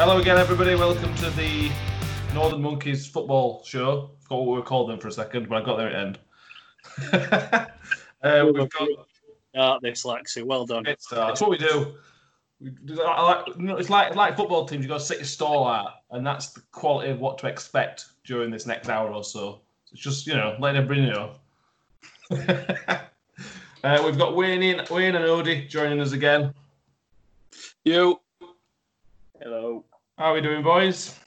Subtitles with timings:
[0.00, 0.74] Hello again, everybody.
[0.74, 1.70] Welcome to the
[2.32, 4.12] Northern Monkeys football show.
[4.18, 6.18] I Forgot what we were called them for a second, but I got there at
[7.12, 7.18] the
[7.52, 7.68] end.
[8.22, 8.88] uh, we've got
[9.54, 10.42] Ah, dyslexia.
[10.42, 10.86] Well done.
[10.86, 11.96] it's, uh, it's what we do.
[12.62, 13.44] We like,
[13.78, 14.84] it's like like football teams.
[14.84, 18.06] You got to set your stall out, and that's the quality of what to expect
[18.24, 19.60] during this next hour or so.
[19.92, 21.32] It's just you know letting everybody know.
[23.84, 26.54] uh, we've got Wayne in, Wayne and Odie joining us again.
[27.84, 28.18] You.
[29.42, 29.84] Hello.
[30.20, 31.18] How are we doing, boys?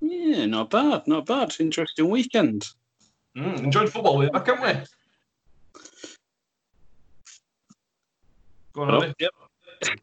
[0.00, 1.08] Yeah, not bad.
[1.08, 1.56] Not bad.
[1.58, 2.64] Interesting weekend.
[3.36, 4.86] Mm, enjoyed football with back, haven't
[5.74, 5.80] we?
[8.72, 9.14] Go on, Odie.
[9.18, 9.30] Yep.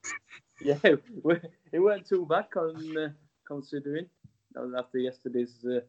[0.61, 1.39] Yeah, we-
[1.71, 3.09] it weren't too bad con, uh,
[3.47, 4.07] considering
[4.77, 5.79] after yesterday's uh,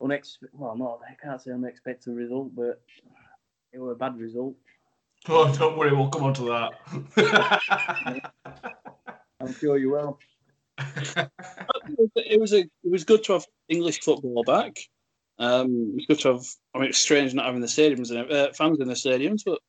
[0.00, 0.56] unexpected.
[0.56, 2.80] Well, no, I can't say unexpected result, but
[3.72, 4.54] it was a bad result.
[5.28, 6.70] Oh, don't worry, we'll come on to
[7.16, 8.30] that.
[9.40, 10.20] I'm sure you will.
[12.16, 12.58] It was a.
[12.58, 14.78] It was good to have English football back.
[15.38, 16.44] Um, it's good to have.
[16.74, 19.60] I mean, it's strange not having the stadiums and uh, fans in the stadiums, but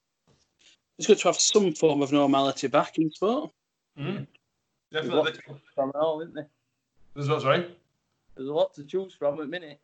[0.98, 3.52] it's good to have some form of normality back in sport.
[3.98, 4.28] Mm,
[4.92, 5.32] There's a definitely.
[5.48, 6.50] lot from it all, isn't there?
[7.16, 7.68] There's what, sorry?
[8.36, 9.80] There's a lot to choose from at the minute.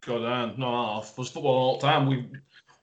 [0.00, 1.16] God, uh, no, half.
[1.18, 2.06] was football all the time.
[2.06, 2.26] We,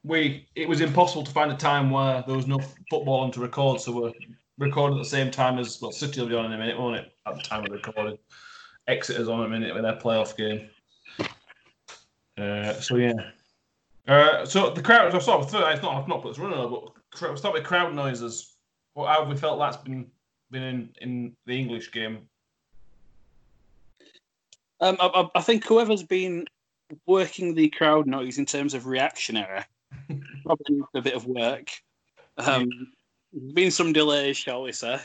[0.04, 3.40] we, it was impossible to find a time where there was no football on to
[3.40, 4.12] record, so we're
[4.58, 5.92] recording at the same time as well.
[5.92, 7.12] City will be on in a minute, won't it?
[7.26, 8.18] At the time of recording,
[8.88, 10.70] Exeter's on in a minute with their playoff game.
[12.38, 13.14] Uh, so yeah.
[14.08, 15.14] Uh, so the crowd.
[15.14, 15.42] I saw.
[15.42, 15.96] It's not.
[15.96, 18.54] I've not put this running, but we'll start with crowd noises.
[18.94, 20.08] What how have we felt that's been
[20.52, 22.28] been in in the English game?
[24.82, 26.46] Um, I, I- think whoever's been
[27.08, 29.64] working the crowd noise in terms of reaction reactionary
[30.46, 31.70] probably needs a bit of work.
[32.38, 32.70] Um,
[33.36, 35.00] there's been some delays, shall we say.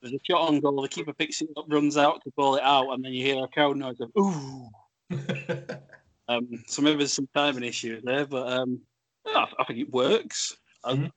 [0.00, 2.62] There's a shot on goal, the keeper picks it up, runs out to ball it
[2.62, 4.68] out, and then you hear a crowd noise of "ooh."
[6.26, 8.80] Um, so maybe there's some timing issue there, but um,
[9.26, 10.56] yeah, I, I think it works.
[10.86, 11.10] Mhm.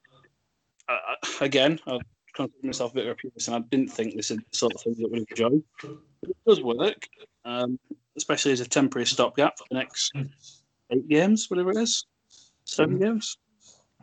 [0.90, 2.00] I, I, again, I
[2.34, 4.74] consider myself a bit of a purist, and I didn't think this is the sort
[4.76, 5.62] of thing that would enjoy.
[5.82, 7.08] But it does work,
[7.46, 7.80] um,
[8.18, 10.12] especially as a temporary stopgap for the next
[10.92, 12.06] eight games, whatever it is,
[12.66, 13.38] 7 games.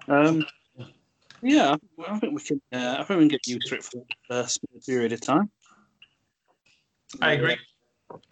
[0.08, 0.46] Um,
[1.44, 1.76] yeah,
[2.08, 2.60] I think we can.
[2.72, 5.50] Uh, I think we can get used to it for a small period of time.
[7.22, 7.56] I agree.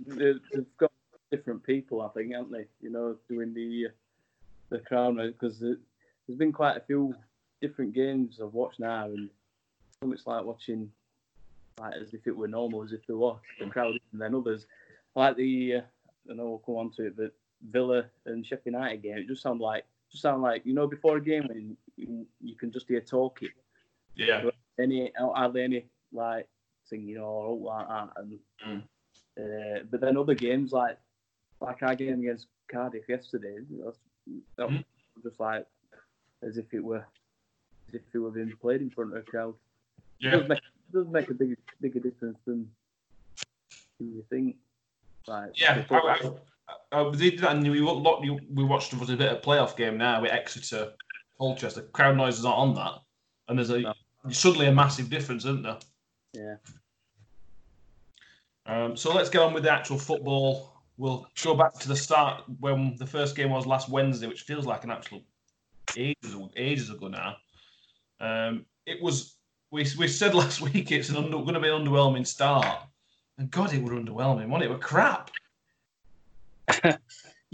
[0.06, 0.92] They- They've got
[1.30, 2.66] different people, I think, haven't they?
[2.80, 3.90] You know, doing the uh,
[4.70, 7.14] the crown because there's been quite a few
[7.60, 9.28] different games I've watched now, and
[10.00, 10.90] some it's like watching
[11.80, 14.66] like as if it were normal, as if there was the crowd, and then others
[15.14, 15.80] like the uh,
[16.30, 17.32] I know we'll come on to it, but
[17.70, 21.16] Villa and Sheffield United game, it just sound like just sound like you know before
[21.16, 23.50] a game when you, you can just hear talking,
[24.14, 24.50] Yeah.
[24.78, 26.48] any hardly any like
[26.84, 28.82] singing or like that, and Mm.
[29.40, 30.98] uh, but then other games like
[31.60, 33.58] like our game against Cardiff yesterday,
[34.56, 34.84] that was Mhm.
[35.22, 35.66] just like
[36.42, 37.04] as if it were
[37.88, 39.54] as if it were being played in front of a crowd.
[39.98, 40.30] It Yeah.
[40.32, 42.70] does make it does make a big bigger difference than
[43.98, 44.56] than you think.
[45.26, 46.32] Like Yeah, I, I,
[46.92, 49.98] I, we did that, and we we watched was a bit of a playoff game
[49.98, 50.92] now with Exeter,
[51.38, 51.82] Colchester.
[51.82, 53.00] Crowd noise is not on that,
[53.48, 53.94] and there's a No.
[54.30, 55.78] suddenly a massive difference, isn't there?
[56.34, 56.56] yeah.
[58.64, 60.72] Um, so let's get on with the actual football.
[60.96, 64.66] We'll go back to the start when the first game was last Wednesday, which feels
[64.66, 65.24] like an absolute
[65.96, 67.36] ages ages ago now.
[68.20, 69.36] Um, it was
[69.72, 72.82] we, we said last week it's an under, going to be an underwhelming start,
[73.38, 74.46] and God, it was underwhelming.
[74.48, 74.66] Wasn't it?
[74.66, 75.30] It was crap.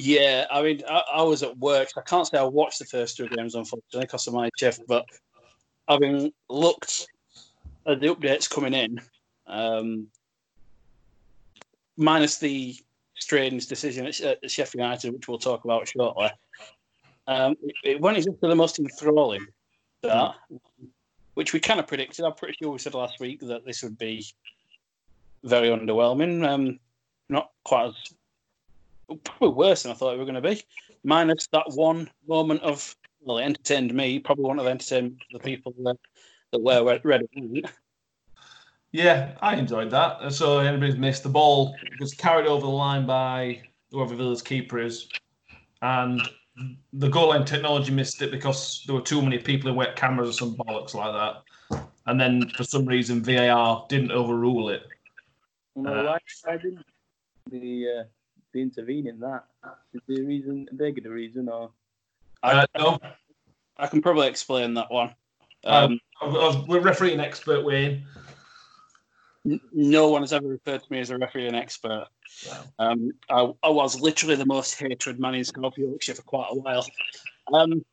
[0.00, 1.89] Yeah, I mean, I, I was at work.
[1.97, 4.83] I can't say I watched the first two games, unfortunately, because of my shift.
[4.87, 5.05] But
[5.89, 7.09] having looked
[7.84, 9.00] at the updates coming in,
[9.49, 10.06] um,
[11.97, 12.77] minus the
[13.17, 16.31] strange decision at, Sheffield United, which we'll talk about shortly,
[17.26, 19.44] um, it, it went into the most enthralling
[21.35, 22.25] which we kind of predicted.
[22.25, 24.26] I'm pretty sure we said last week that this would be
[25.44, 26.44] very underwhelming.
[26.44, 26.81] Um,
[27.29, 27.94] not quite as
[29.25, 30.62] probably worse than I thought it were going to be.
[31.05, 34.19] Minus that one moment of well, it entertained me.
[34.19, 35.96] Probably won't have entertained the people that,
[36.52, 37.00] that wear red.
[37.05, 37.22] red.
[38.93, 40.32] Yeah, I enjoyed that.
[40.32, 45.08] So anybody's missed the ball was carried over the line by whoever Villa's keeper is,
[45.82, 46.20] and
[46.93, 50.31] the goal line technology missed it because there were too many people in wet cameras
[50.31, 51.87] or some bollocks like that.
[52.06, 54.82] And then for some reason VAR didn't overrule it.
[55.76, 56.84] No, Uh, why, why didn't
[57.50, 58.04] they, uh,
[58.53, 59.45] they intervene in that?
[59.95, 60.69] Is there a reason?
[60.73, 61.71] They get a reason, or
[62.43, 62.99] Uh, no,
[63.77, 65.15] I can probably explain that one.
[65.65, 68.05] Um, Um, I was, we're refereeing expert Wayne.
[69.47, 72.06] N- No one has ever referred to me as a referee and expert.
[72.49, 72.65] Wow.
[72.79, 76.55] Um, I, I was literally the most hatred man in South Yorkshire for quite a
[76.55, 76.87] while.
[77.53, 77.85] Um,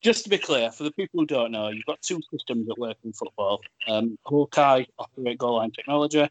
[0.00, 2.78] just to be clear, for the people who don't know, you've got two systems that
[2.78, 3.60] work in football.
[3.88, 6.26] Um, Hawkeye operate goal line technology,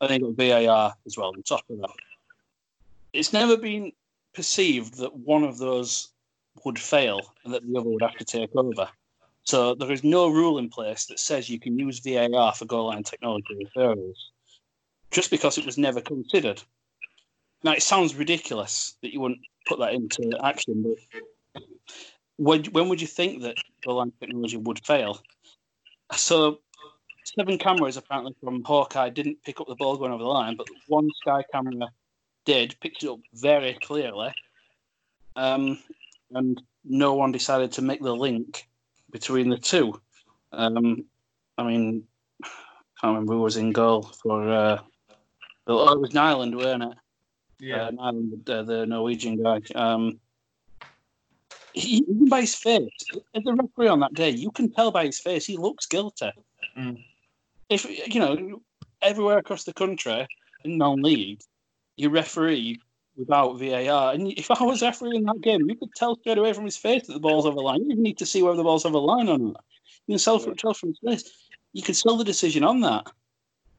[0.00, 1.90] I think you've VAR as well on top of that.
[3.12, 3.92] It's never been
[4.34, 6.12] perceived that one of those
[6.64, 8.88] would fail and that the other would have to take over.
[9.44, 12.88] So there is no rule in place that says you can use VAR for goal
[12.88, 14.14] line technology referrals,
[15.10, 16.62] just because it was never considered.
[17.64, 20.84] Now it sounds ridiculous that you wouldn't put that into action,
[21.54, 21.62] but
[22.36, 25.20] when, when would you think that goal line technology would fail?
[26.12, 26.60] So
[27.24, 30.68] seven cameras apparently from Hawkeye didn't pick up the ball going over the line, but
[30.86, 31.88] one Sky camera
[32.44, 34.32] did, picked it up very clearly,
[35.36, 35.78] um,
[36.32, 38.66] and no one decided to make the link
[39.10, 40.00] between the two.
[40.52, 41.04] Um,
[41.58, 42.04] I mean,
[42.42, 42.48] I
[43.00, 44.48] can't remember who was in goal for.
[44.48, 44.78] Uh,
[45.66, 46.98] oh, it was Nyland, weren't it?
[47.58, 47.86] Yeah.
[47.86, 49.60] Uh, Nyland, uh, the Norwegian guy.
[49.74, 50.18] Um,
[51.72, 52.90] he, even by his face,
[53.34, 56.32] as a referee on that day, you can tell by his face he looks guilty.
[56.76, 57.04] Mm.
[57.68, 58.62] If you know,
[59.02, 60.26] everywhere across the country
[60.64, 61.40] in non-league,
[61.96, 62.80] you referee
[63.16, 66.64] without VAR, and if I was refereeing that game, you could tell straight away from
[66.64, 67.84] his face that the ball's over the line.
[67.84, 69.64] You even need to see whether the ball's over the line or not.
[70.06, 71.48] You can from, tell from his face.
[71.72, 73.06] You can sell the decision on that.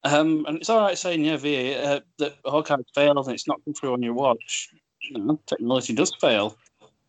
[0.04, 3.62] Um, and it's all right saying, yeah, VA, uh, that Hawkeye failed and it's not
[3.66, 4.69] come through on your watch.
[5.02, 6.58] You know, technology does fail.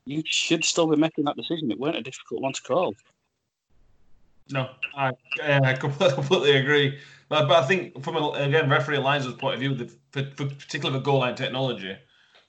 [0.05, 1.71] You should still be making that decision.
[1.71, 2.95] It weren't a difficult one to call.
[4.51, 5.13] No, I,
[5.43, 6.99] I completely, agree.
[7.29, 10.99] But, but I think from a, again referee Lions' point of view, for, for particularly
[10.99, 11.97] for goal line technology,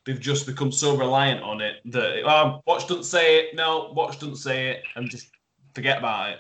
[0.05, 4.19] they've just become so reliant on it that um, watch doesn't say it, no, watch
[4.19, 5.27] doesn't say it, and just
[5.73, 6.39] forget about it.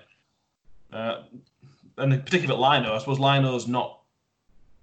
[0.91, 1.23] Uh,
[1.97, 3.99] and particularly particular Lino, I suppose Lino's not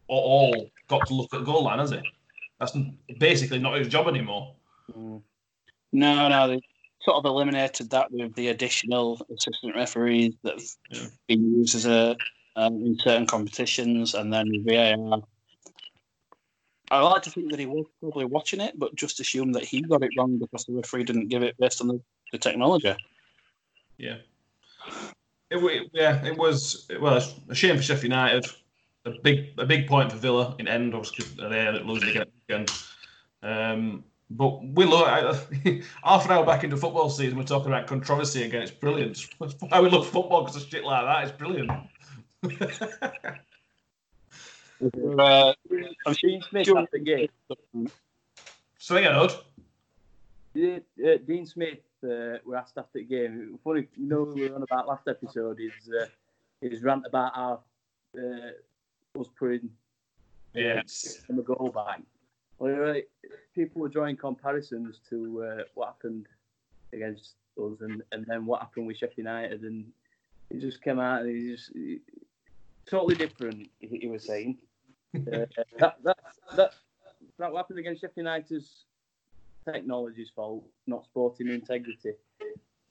[0.09, 2.01] at all got to look at goal line, has he?
[2.59, 2.77] That's
[3.19, 4.55] basically not his job anymore.
[5.93, 6.61] No, no, they
[7.03, 11.07] sort of eliminated that with the additional assistant referees that have Yeah.
[11.29, 12.17] been used as a
[12.57, 15.23] um, in certain competitions, and then with VAR.
[16.91, 19.81] I like to think that he was probably watching it, but just assume that he
[19.81, 22.01] got it wrong because the referee didn't give it based on the,
[22.33, 22.93] the technology.
[23.97, 24.17] Yeah.
[25.53, 28.47] It, yeah, it was well it's a shame for Sheffield United.
[29.05, 32.11] A big a big point for Villa in end, obviously 'cause they ended up losing
[32.11, 32.27] again.
[32.49, 32.67] again.
[33.43, 35.07] Um, but we look
[36.05, 38.63] half an hour back into football season, we're talking about controversy again.
[38.63, 39.27] It's brilliant.
[39.41, 41.29] That's why we love football because of shit like that.
[41.29, 41.71] It's brilliant.
[45.19, 45.53] Uh,
[46.07, 47.29] I'm sure Dean Smith after the game.
[48.79, 49.35] so again, Odd.
[50.55, 53.59] Dean, uh, Dean Smith uh, were asked after the game.
[53.63, 55.59] Funny, you know, we were on about last episode.
[55.59, 56.07] His uh,
[56.63, 57.61] his rant about how
[58.17, 59.69] uh, us putting
[60.55, 60.81] Yeah.
[61.27, 62.01] from the goal back.
[62.61, 62.95] Well,
[63.55, 66.27] people were drawing comparisons to uh, what happened
[66.93, 69.87] against us, and, and then what happened with Sheffield United, and
[70.51, 72.01] he just came out and he just he-
[72.87, 73.71] totally different.
[73.79, 74.59] He, he was saying
[75.17, 75.47] uh,
[75.79, 76.19] that that
[76.55, 76.75] that
[77.39, 78.85] that what happened against Sheffield United's
[79.65, 82.13] technology's fault, not sporting integrity.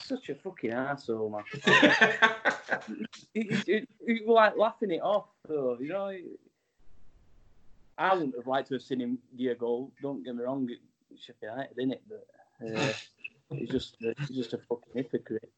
[0.01, 1.43] Such a fucking asshole, man.
[3.35, 5.77] he, he, he was like laughing it off, though.
[5.79, 6.11] You know,
[7.99, 9.91] I wouldn't have liked to have seen him get a goal.
[10.01, 10.79] Don't get me wrong, it
[11.19, 12.01] Sheffield United, isn't it?
[12.07, 12.25] But
[12.79, 12.93] uh,
[13.55, 15.51] he's just he's just a fucking hypocrite.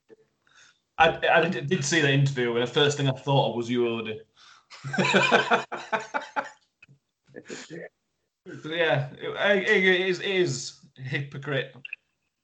[0.98, 3.84] I, I did, see the interview, and the first thing I thought of was you,
[3.84, 4.20] Odie.
[8.66, 11.76] Yeah, it, it, is, it is hypocrite,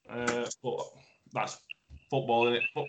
[0.08, 0.80] uh, but
[1.32, 1.58] that's
[2.08, 2.64] football, is it?
[2.74, 2.86] But,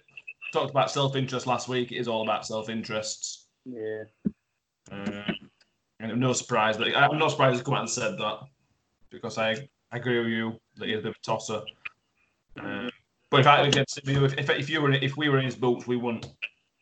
[0.54, 1.92] talked about self-interest last week.
[1.92, 4.04] It is all about self-interests, Yeah,
[4.92, 5.24] uh,
[6.00, 8.40] and no surprise that I'm not surprised he's come out and said that
[9.10, 9.52] because I,
[9.92, 11.62] I agree with you that he's a bit of a tosser.
[12.60, 12.90] Uh,
[13.30, 15.56] but if I against him, if, if if you were if we were in his
[15.56, 16.28] boots, we wouldn't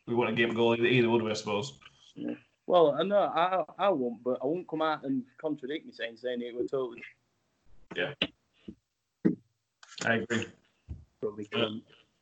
[0.06, 1.30] we wouldn't give him a goal either, either, would we?
[1.30, 1.78] I suppose.
[2.66, 6.16] well, I know I I won't, but I won't come out and contradict me saying
[6.16, 7.02] saying it was totally
[7.96, 8.14] Yeah,
[10.04, 10.46] I agree.
[11.20, 11.48] probably.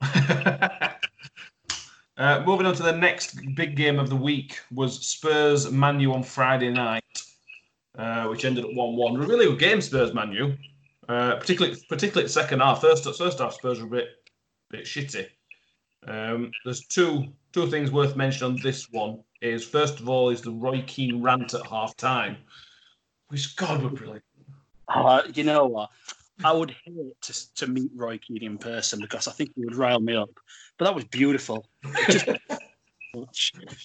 [2.19, 6.23] uh, moving on to the next big game of the week was Spurs Manu on
[6.23, 7.23] Friday night,
[7.99, 9.15] uh, which ended at one-one.
[9.17, 10.57] Really good game, Spurs Manu.
[11.09, 12.81] Uh, particularly, particularly second half.
[12.81, 14.09] First, first half, Spurs were a bit,
[14.71, 15.27] bit shitty.
[16.07, 19.23] Um, there's two two things worth mentioning on this one.
[19.41, 22.39] Is first of all is the Roy Keane rant at half time,
[23.29, 24.25] which God were brilliant.
[24.89, 25.91] Uh, you know what?
[26.45, 29.77] I would hate to, to meet Roy Keane in person because I think he would
[29.77, 30.31] rile me up.
[30.79, 31.67] But that was beautiful.
[32.11, 32.29] Just.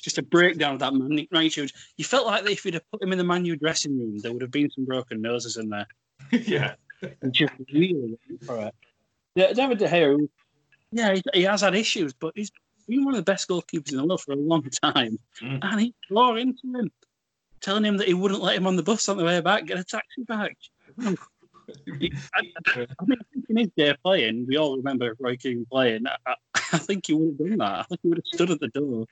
[0.01, 3.13] Just a breakdown of that man Ryan You felt like if you'd have put him
[3.13, 5.88] in the Man U dressing room, there would have been some broken noses in there.
[6.31, 6.74] yeah.
[7.31, 8.75] Just really for it.
[9.36, 10.27] Yeah, David De Gea,
[10.91, 12.51] yeah, he, he, has had issues, but he's
[12.88, 15.17] been one of the best goalkeepers in the world for a long time.
[15.41, 15.60] Mm.
[15.62, 16.91] And he tore into him,
[17.62, 19.79] telling him that he wouldn't let him on the bus on the way back, get
[19.79, 20.58] a taxi back.
[22.36, 22.42] I,
[22.75, 23.18] I, mean,
[23.50, 26.04] in his day playing, we all remember Roy Keane playing.
[26.08, 27.80] I, I, think he would have done that.
[27.80, 29.06] I think he would have stood at the door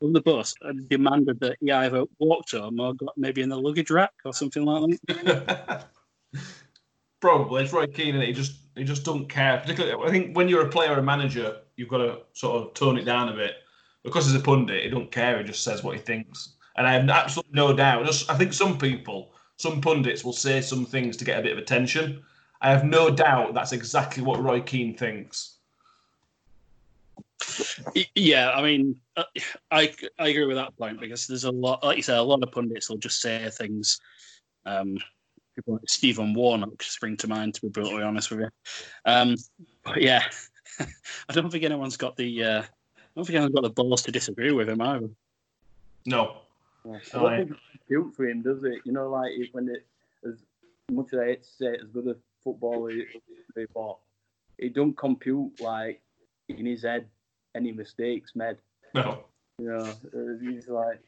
[0.00, 3.58] of the bus and demanded that he either walked home or got maybe in the
[3.58, 5.88] luggage rack or something like that.
[7.20, 9.58] Probably, it's Roy Keane, and he just he just don't care.
[9.58, 12.74] Particularly, I think when you're a player or a manager, you've got to sort of
[12.74, 13.54] tone it down a bit.
[14.04, 15.38] Because he's a pundit, he don't care.
[15.38, 18.06] He just says what he thinks, and I have absolutely no doubt.
[18.06, 21.52] Just, I think some people, some pundits, will say some things to get a bit
[21.52, 22.22] of attention.
[22.60, 25.56] I have no doubt that's exactly what Roy Keane thinks.
[28.14, 29.24] Yeah, I mean, uh,
[29.70, 32.42] I I agree with that point because there's a lot, like you say, a lot
[32.42, 34.00] of pundits will just say things.
[34.66, 34.98] Um,
[35.54, 38.50] people like Stephen Warnock spring to mind, to be brutally honest with you.
[39.04, 39.36] Um,
[39.84, 40.24] but yeah,
[40.80, 42.66] I don't think anyone's got the uh, I
[43.14, 45.08] don't think anyone's got the balls to disagree with him either.
[46.06, 46.38] No.
[46.88, 46.98] Yeah.
[47.14, 48.80] I don't think it's cute for him, does it?
[48.84, 49.86] You know, like when it
[50.26, 50.42] as
[50.90, 52.92] much as I hate to say it, as good a footballer
[53.54, 53.98] they bought,
[54.58, 56.00] it don't compute like
[56.48, 57.06] in his head
[57.54, 58.56] any mistakes made.
[58.94, 59.24] No.
[59.58, 59.92] You know,
[60.40, 61.00] he's like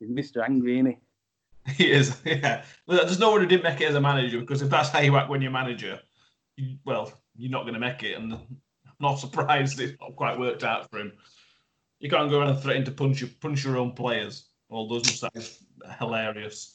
[0.00, 0.42] he's Mr.
[0.44, 0.98] Angry, isn't he?
[1.76, 2.62] He is, yeah.
[2.86, 5.16] There's no one who didn't make it as a manager because if that's how you
[5.16, 5.98] act when you're manager,
[6.56, 8.18] you, well, you're not going to make it.
[8.18, 8.60] And I'm
[9.00, 11.12] not surprised it's not quite worked out for him.
[12.04, 14.48] You can't go around and threaten to punch your, punch your own players.
[14.68, 15.58] All those must
[15.98, 16.74] hilarious.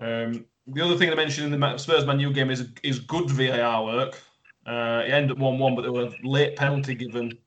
[0.00, 3.84] Um, the other thing I mentioned in the Spurs Man game is is good VAR
[3.84, 4.20] work.
[4.66, 7.38] Uh, it ended at 1 1, but there was a late penalty given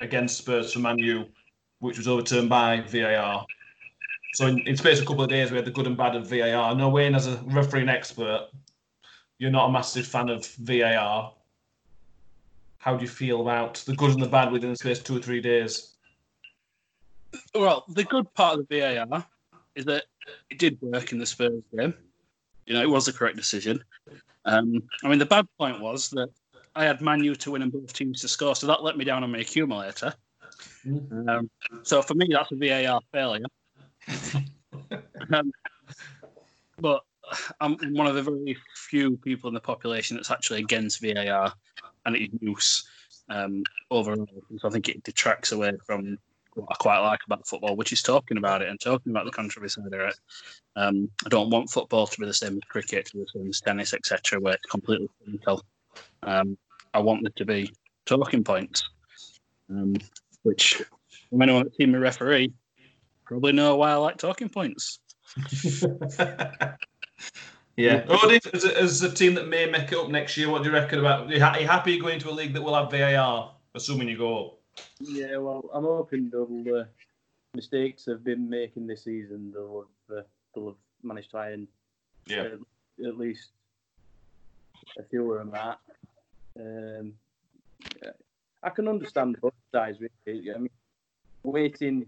[0.00, 1.26] against Spurs for Man U,
[1.78, 3.46] which was overturned by VAR.
[4.34, 6.16] So in, in space of a couple of days, we had the good and bad
[6.16, 6.74] of VAR.
[6.74, 8.48] No, Wayne, as a refereeing expert,
[9.38, 11.32] you're not a massive fan of VAR.
[12.80, 15.20] How do you feel about the good and the bad within the space two or
[15.20, 15.96] three days?
[17.54, 19.26] Well, the good part of the VAR
[19.74, 20.04] is that
[20.48, 21.94] it did work in the Spurs game.
[22.64, 23.84] You know, it was the correct decision.
[24.46, 26.30] Um, I mean, the bad point was that
[26.74, 29.24] I had Manu to win and both teams to score, so that let me down
[29.24, 30.14] on my accumulator.
[30.86, 31.28] Mm-hmm.
[31.28, 31.50] Um,
[31.82, 33.44] so for me, that's a VAR failure
[35.32, 35.52] um,
[36.78, 37.02] but
[37.60, 41.52] I'm one of the very few people in the population that's actually against VAR
[42.06, 42.88] and its use
[43.28, 44.28] um, overall.
[44.58, 46.18] So I think it detracts away from
[46.54, 49.30] what I quite like about football, which is talking about it and talking about the
[49.30, 50.14] controversy of it.
[50.76, 53.60] Um, I don't want football to be the same as cricket, to the same as
[53.60, 55.62] tennis, etc., where it's completely technical.
[56.22, 56.58] Um,
[56.92, 57.70] I want there to be
[58.06, 58.88] talking points,
[59.68, 59.94] um,
[60.42, 60.82] which
[61.32, 62.52] anyone that's seen me referee
[63.24, 64.98] probably know why I like talking points.
[67.80, 68.02] yeah.
[68.02, 70.68] Odie, as a, as a team that may make it up next year, what do
[70.68, 71.30] you reckon about?
[71.30, 74.58] Are you happy going to a league that will have VAR, assuming you go up?
[75.00, 76.84] Yeah, well, I'm hoping they'll uh,
[77.54, 79.52] mistakes have been making this season.
[79.52, 80.22] They'll have, uh,
[80.54, 81.68] they'll have managed to iron
[82.26, 82.42] yeah.
[82.42, 83.50] Uh, at least
[84.98, 85.78] a few of them that.
[86.58, 87.14] Um,
[88.02, 88.10] yeah.
[88.62, 90.52] I can understand both sides really.
[90.52, 90.70] I mean,
[91.42, 92.06] waiting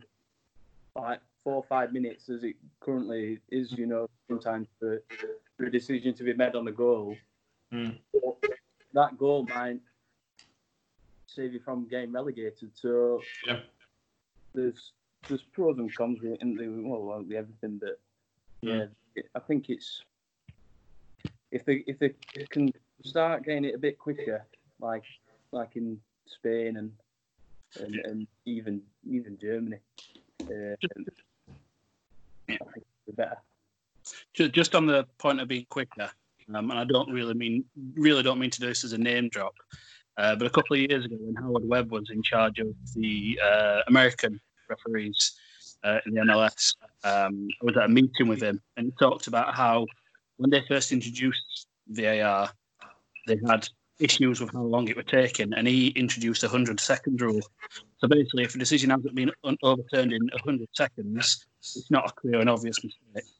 [0.95, 5.02] like four or five minutes as it currently is, you know, sometimes for,
[5.62, 7.16] for a decision to be made on the goal.
[7.73, 7.97] Mm.
[8.95, 9.78] That goal might
[11.26, 12.73] save you from getting relegated.
[12.75, 13.61] So yeah.
[14.54, 14.92] there's
[15.28, 18.00] there's pros and cons with it, well, everything, but
[18.61, 20.02] yeah, yeah, I think it's
[21.52, 22.12] if they if they
[22.50, 22.73] can
[23.04, 24.45] start getting it a bit quicker,
[24.81, 25.04] like
[25.52, 26.90] like in Spain and
[27.78, 28.11] and, yeah.
[28.11, 29.78] and even even Germany,
[33.16, 33.38] better.
[34.35, 36.11] Just on the point of being quicker,
[36.54, 39.28] um, and I don't really mean really don't mean to do this as a name
[39.28, 39.54] drop,
[40.16, 43.38] uh, but a couple of years ago when Howard Webb was in charge of the
[43.42, 45.32] uh, American referees
[45.85, 49.26] uh, in the MLS, um, I was at a meeting with him and he talked
[49.26, 49.87] about how
[50.37, 52.50] when they first introduced VAR,
[53.26, 53.68] they had
[54.00, 57.40] issues with how long it was taking, and he introduced a 100 second rule.
[57.99, 59.30] So basically, if a decision hasn't been
[59.62, 63.30] overturned in 100 seconds, it's not a clear and obvious mistake.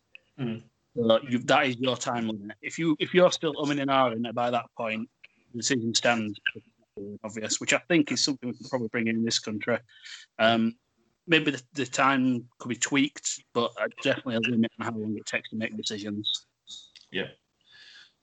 [0.43, 0.63] Mm.
[0.95, 2.57] So that is your time limit.
[2.61, 5.09] If you if you're still umming and ahhing by that point,
[5.53, 6.39] the decision stands
[7.25, 9.79] obvious, which I think is something we can probably bring in this country.
[10.39, 10.77] Um,
[11.27, 13.71] maybe the, the time could be tweaked, but
[14.03, 16.47] definitely a limit on how long it takes to make decisions.
[17.11, 17.29] Yeah.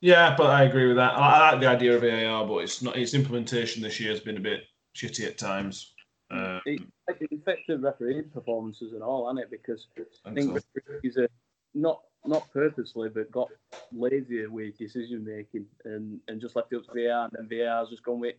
[0.01, 1.13] Yeah, but I agree with that.
[1.17, 4.21] I, I like the idea of VAR, but it's not its implementation this year has
[4.21, 4.61] been a bit
[4.95, 5.93] shitty at times.
[6.31, 9.51] Uh, It, it affected referee performances and all, hasn't it?
[9.51, 10.81] Because I I think think so.
[10.87, 11.27] referees are
[11.73, 13.49] not not purposely, but got
[13.93, 17.89] lazier with decision making and, and just left it up to VAR, and then VAR's
[17.89, 18.35] just gone with,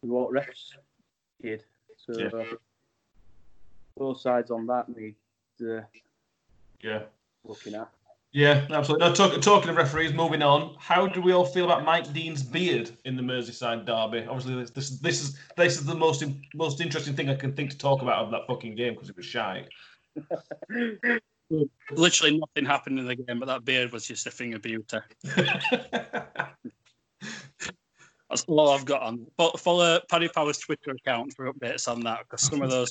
[0.00, 0.72] what refs
[1.40, 1.62] did.
[1.96, 2.28] So Yeah.
[2.30, 2.58] Think
[3.96, 5.14] both sides on that need
[5.60, 5.82] uh,
[6.80, 7.02] Yeah.
[7.44, 7.88] looking at.
[8.34, 9.06] Yeah, absolutely.
[9.06, 10.74] No, talk, talking of referees, moving on.
[10.78, 14.26] How do we all feel about Mike Dean's beard in the Merseyside derby?
[14.26, 16.24] Obviously, this this, this is this is the most
[16.54, 19.16] most interesting thing I can think to talk about of that fucking game because it
[19.16, 19.66] was shy.
[21.90, 24.98] Literally nothing happened in the game, but that beard was just a thing of beauty.
[28.32, 29.26] That's all I've got on.
[29.36, 32.90] But follow Paddy Power's Twitter account for updates on that because some of those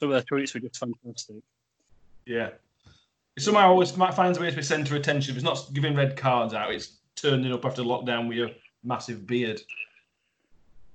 [0.00, 1.36] some of the tweets were just fantastic.
[2.26, 2.50] yeah.
[3.38, 5.36] Somehow always Mike finds a way to be centre attention.
[5.36, 8.50] It's not giving red cards out, it's turning up after lockdown with your
[8.82, 9.60] massive beard.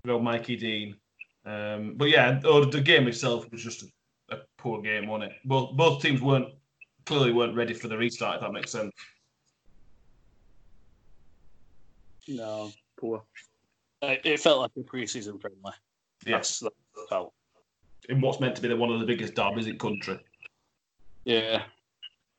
[0.03, 0.95] Good old Mikey Dean.
[1.45, 5.37] Um, but yeah, oh, the game itself was just a, a poor game, wasn't it?
[5.45, 6.49] Both both teams weren't
[7.05, 8.35] clearly weren't ready for the restart.
[8.35, 8.93] If that makes sense.
[12.27, 13.23] No, poor.
[14.01, 15.71] Uh, It felt like a pre-season friendly.
[16.25, 16.59] Yes.
[16.59, 17.33] That's that's felt.
[18.09, 20.19] in what's meant to be the, one of the biggest derbies in country.
[21.23, 21.63] Yeah.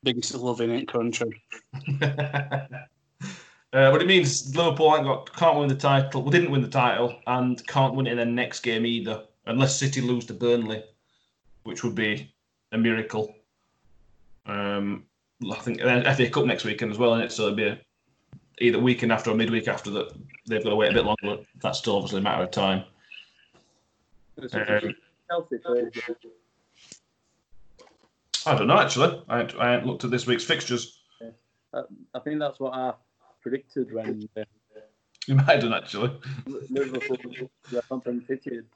[0.02, 1.42] Biggest love in it country.
[2.02, 2.68] uh,
[3.73, 6.23] but it means Liverpool ain't got, can't win the title.
[6.23, 9.78] We didn't win the title and can't win it in the next game either, unless
[9.78, 10.82] City lose to Burnley,
[11.62, 12.32] which would be
[12.73, 13.36] a miracle.
[14.47, 15.05] Um,
[15.50, 17.79] I think FA Cup next weekend as well, and it so it'll be a,
[18.61, 20.12] either weekend after or midweek after that.
[20.47, 21.43] They've got to wait a bit longer.
[21.61, 22.85] That's still obviously a matter of time.
[24.53, 24.95] Um,
[28.47, 29.23] I don't know actually.
[29.29, 31.00] I I ain't looked at this week's fixtures.
[31.75, 31.83] I,
[32.15, 32.93] I think that's what I
[33.43, 34.43] predicted when uh,
[35.26, 36.12] You might have done actually.
[36.47, 38.66] Liverpool were something fitted.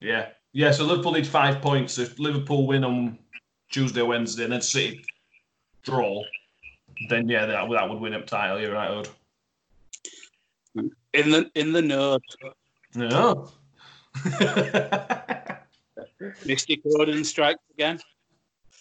[0.00, 0.72] Yeah, yeah.
[0.72, 1.98] So Liverpool need five points.
[1.98, 3.18] If Liverpool win on
[3.70, 5.04] Tuesday Wednesday, and then City
[5.82, 6.22] draw,
[7.08, 8.60] then yeah, that, that would win up title.
[8.60, 9.08] You're right, Odd.
[11.14, 12.22] In the in the note,
[12.94, 13.50] No.
[16.46, 17.98] Misty Gordon strikes again.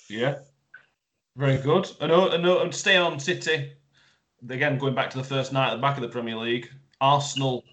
[0.10, 0.36] yeah,
[1.36, 1.90] very good.
[2.02, 3.74] And oh, and, oh, and stay on City.
[4.50, 6.70] Again, going back to the first night at the back of the Premier League,
[7.02, 7.64] Arsenal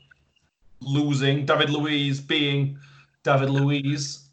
[0.81, 1.44] losing.
[1.44, 2.79] David Luiz being
[3.22, 4.29] David Luiz.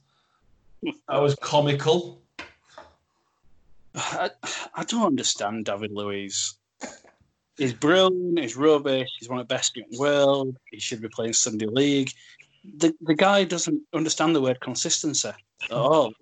[0.84, 2.19] That was comical.
[3.96, 4.30] I,
[4.76, 6.56] I don't understand David Luiz.
[7.58, 8.40] He's brilliant.
[8.40, 9.10] He's rubbish.
[9.20, 10.56] He's one of the best in the world.
[10.72, 12.12] He should be playing Sunday League.
[12.78, 16.14] The the guy doesn't understand the word consistency at all.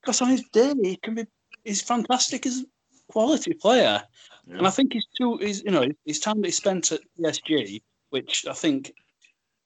[0.00, 1.26] Because on his day, he can be.
[1.64, 4.02] He's fantastic as a quality player,
[4.48, 5.36] and I think he's too.
[5.38, 8.92] He's you know his time that he spent at PSG, which I think,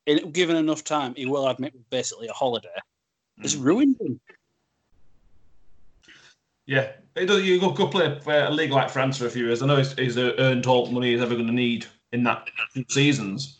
[0.06, 2.68] in, given enough time, he will admit was basically a holiday,
[3.42, 3.62] has hmm.
[3.62, 4.20] ruined him.
[6.70, 9.60] Yeah, you go, go play a league like France for a few years.
[9.60, 12.48] I know he's, he's earned all the money he's ever going to need in that
[12.72, 13.58] two seasons.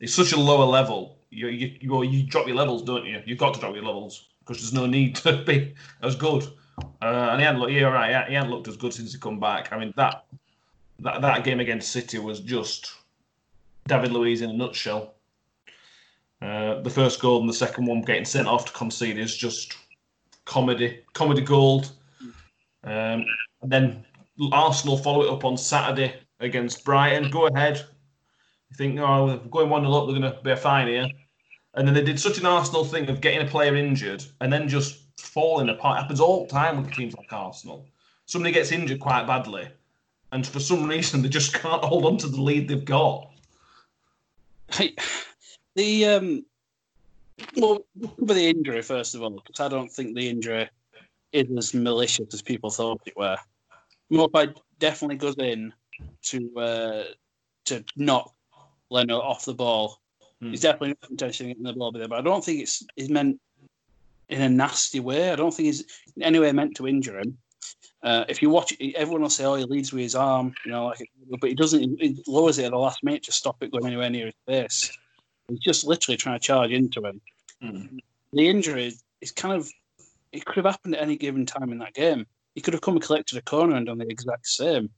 [0.00, 1.16] It's such a lower level.
[1.30, 3.22] You, you you you drop your levels, don't you?
[3.24, 6.42] You've got to drop your levels because there's no need to be as good.
[7.00, 7.72] Uh, and he hadn't looked.
[7.72, 8.28] Yeah, right.
[8.28, 9.72] He hadn't looked as good since he come back.
[9.72, 10.26] I mean that
[10.98, 12.92] that that game against City was just
[13.88, 15.14] David Luiz in a nutshell.
[16.42, 19.74] Uh, the first goal and the second one getting sent off to concede is just
[20.44, 21.92] comedy, comedy gold.
[22.84, 23.24] Um,
[23.62, 24.04] and then
[24.52, 27.30] Arsenal follow it up on Saturday against Brighton.
[27.30, 27.84] Go ahead.
[28.70, 31.08] You think, oh, going 1 0 up, they're going to be fine here.
[31.74, 34.68] And then they did such an Arsenal thing of getting a player injured and then
[34.68, 35.98] just falling apart.
[35.98, 37.86] It happens all the time with teams like Arsenal.
[38.26, 39.68] Somebody gets injured quite badly,
[40.32, 43.30] and for some reason they just can't hold on to the lead they've got.
[44.70, 44.94] Hey,
[45.74, 46.44] the um,
[47.56, 47.84] well,
[48.18, 50.68] cover the injury first of all, because I don't think the injury
[51.32, 53.38] is as malicious as people thought it were.
[54.12, 55.72] Maupay definitely goes in
[56.22, 57.04] to uh,
[57.66, 58.34] to knock
[58.90, 60.00] Leno off the ball.
[60.40, 60.50] Hmm.
[60.50, 63.40] He's definitely not intentionally getting the ball there, but I don't think it's it's meant
[64.28, 65.30] in a nasty way.
[65.30, 65.84] I don't think he's
[66.16, 67.38] in any way meant to injure him.
[68.02, 70.72] Uh, if you watch it, everyone will say, "Oh, he leads with his arm," you
[70.72, 71.08] know, like,
[71.40, 72.00] but he doesn't.
[72.00, 74.98] He lowers it at the last minute to stop it going anywhere near his face.
[75.48, 77.20] He's just literally trying to charge into him.
[77.60, 77.98] Hmm.
[78.32, 79.70] The injury is kind of
[80.32, 82.26] it could have happened at any given time in that game.
[82.54, 84.90] He could have come and collected a corner and done the exact same.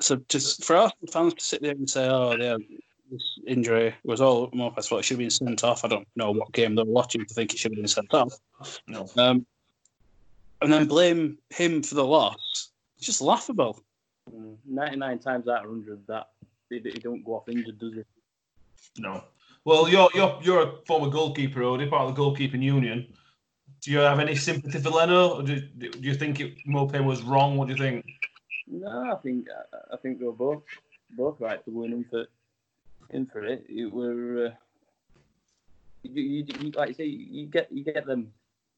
[0.00, 2.56] So just for us fans to sit there and say, "Oh, yeah,
[3.10, 5.00] this injury was all Maupay's fault.
[5.00, 7.34] It should have been sent off." I don't know what game they were watching to
[7.34, 8.38] think it should have been sent off.
[8.86, 9.08] No.
[9.16, 9.44] Um,
[10.62, 12.70] and then blame him for the loss.
[12.96, 13.82] It's just laughable.
[14.32, 16.28] Mm, 99 times out of 100 that
[16.70, 18.02] they, he don't go off injured, does he?
[18.98, 19.24] No.
[19.64, 23.12] Well, you're you're you're a former goalkeeper, Odie, part of the goalkeeping union.
[23.80, 27.56] Do you have any sympathy for Leno, or do, do you think it, was wrong?
[27.56, 28.04] What do you think?
[28.66, 29.46] No, I think
[29.92, 30.62] I think they were both
[31.10, 32.26] both right for going in for
[33.10, 33.64] in for it.
[33.68, 34.54] It were uh,
[36.02, 38.32] you, you, you, like you say you get you get them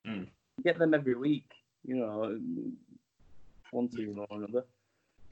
[0.07, 0.27] Mm.
[0.57, 1.51] you get them every week.
[1.85, 2.39] You know,
[3.71, 4.65] one team or another.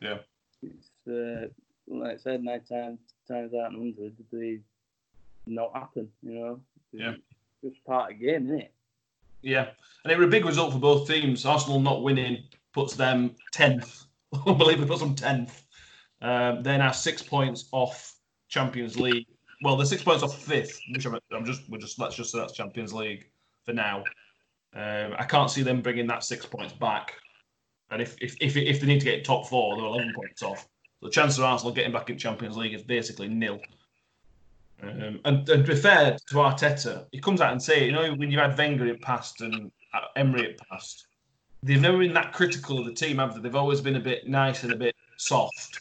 [0.00, 0.18] Yeah.
[0.62, 1.48] It's uh,
[1.86, 4.60] like I said, nine times times out of hundred they
[5.46, 6.08] not happen.
[6.22, 6.60] You know.
[6.92, 7.14] Yeah.
[7.62, 8.72] It's just part of the game, isn't it?
[9.42, 9.68] Yeah,
[10.04, 11.44] and it was a big result for both teams.
[11.44, 14.04] Arsenal not winning puts them tenth.
[14.46, 15.64] Unbelievably, puts them tenth.
[16.20, 18.14] Um, they're now six points off
[18.48, 19.26] Champions League.
[19.62, 20.80] Well, they're six points off fifth.
[20.92, 23.30] Which I'm, I'm just, we're just let's just say that's Champions League
[23.64, 24.04] for now.
[24.74, 27.14] Um, I can't see them bringing that six points back.
[27.90, 30.68] And if if if, if they need to get top four, they're eleven points off.
[31.00, 33.60] So The chance of Arsenal getting back in Champions League is basically nil.
[34.82, 38.14] Um, and, and to be fair to Arteta, he comes out and say, you know,
[38.14, 41.06] when you had Wenger in past and uh, Emery in past,
[41.62, 43.40] they've never been that critical of the team, have they?
[43.40, 45.80] They've always been a bit nice and a bit soft.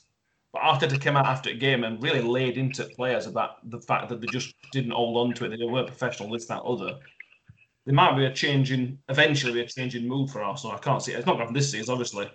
[0.52, 4.10] But Arteta came out after a game and really laid into players about the fact
[4.10, 5.50] that they just didn't hold on to it.
[5.50, 6.98] They weren't professional, this, that, other.
[7.86, 10.76] There might be a change in, eventually be a change in mood for Arsenal.
[10.76, 11.18] I can't see it.
[11.18, 12.30] It's not going to happen this season, obviously.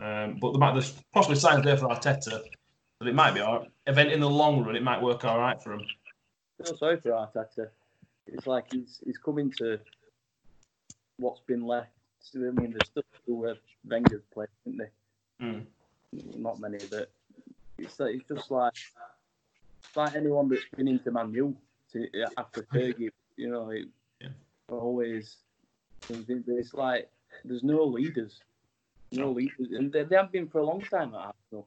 [0.00, 2.42] Um, but there's possibly signs there for Arteta
[3.00, 3.70] that it might be all right.
[3.86, 5.82] Event in the long run, it might work all right for him.
[6.62, 7.68] Feel sorry for Arteta.
[8.26, 9.80] It's like he's he's coming to
[11.18, 11.88] what's been left.
[12.34, 13.56] I mean, there's still two where
[13.88, 15.44] Wenger's played, isn't they?
[15.44, 15.64] Mm.
[16.36, 17.10] Not many, but
[17.78, 18.74] it's like, it's just like
[19.96, 21.56] like anyone that's been into Man U
[21.92, 23.10] to, after Fergie.
[23.36, 23.86] You know, it,
[24.20, 24.28] Yeah.
[24.68, 25.36] always.
[26.10, 27.08] It's like
[27.44, 28.40] there's no leaders,
[29.12, 31.66] no leaders, and they, they haven't been for a long time at Arsenal.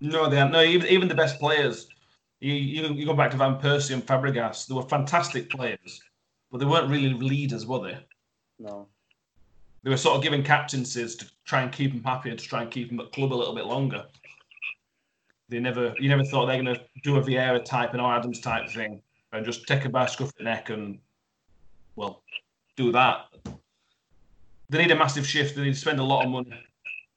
[0.00, 0.52] No, they aren't.
[0.52, 1.88] No, even, even the best players.
[2.40, 4.66] You, you you go back to Van Persie and Fabregas.
[4.66, 6.02] They were fantastic players,
[6.50, 7.98] but they weren't really leaders, were they?
[8.58, 8.88] No.
[9.82, 12.62] They were sort of giving captaincies to try and keep them happy and to try
[12.62, 14.04] and keep them at club a little bit longer.
[15.48, 18.70] They never, you never thought they're going to do a Vieira type and Adams type
[18.70, 20.98] thing and just take a by scruff the neck and,
[21.96, 22.22] well,
[22.76, 23.26] do that.
[24.68, 25.56] They need a massive shift.
[25.56, 26.52] They need to spend a lot of money,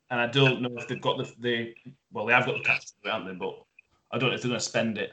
[0.10, 1.76] and I don't know if they've got the, the
[2.14, 3.34] well, they have got the cash, to do it, haven't they?
[3.34, 3.56] But
[4.12, 5.12] I don't know if they're going to spend it.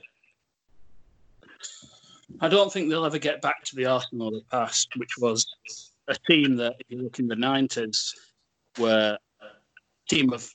[2.40, 5.46] I don't think they'll ever get back to the Arsenal of the past, which was
[6.08, 8.14] a team that, if you look in the 90s,
[8.78, 9.46] were a
[10.08, 10.48] team of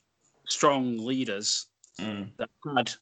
[0.46, 1.66] strong leaders
[1.98, 2.30] Mm.
[2.36, 2.92] that had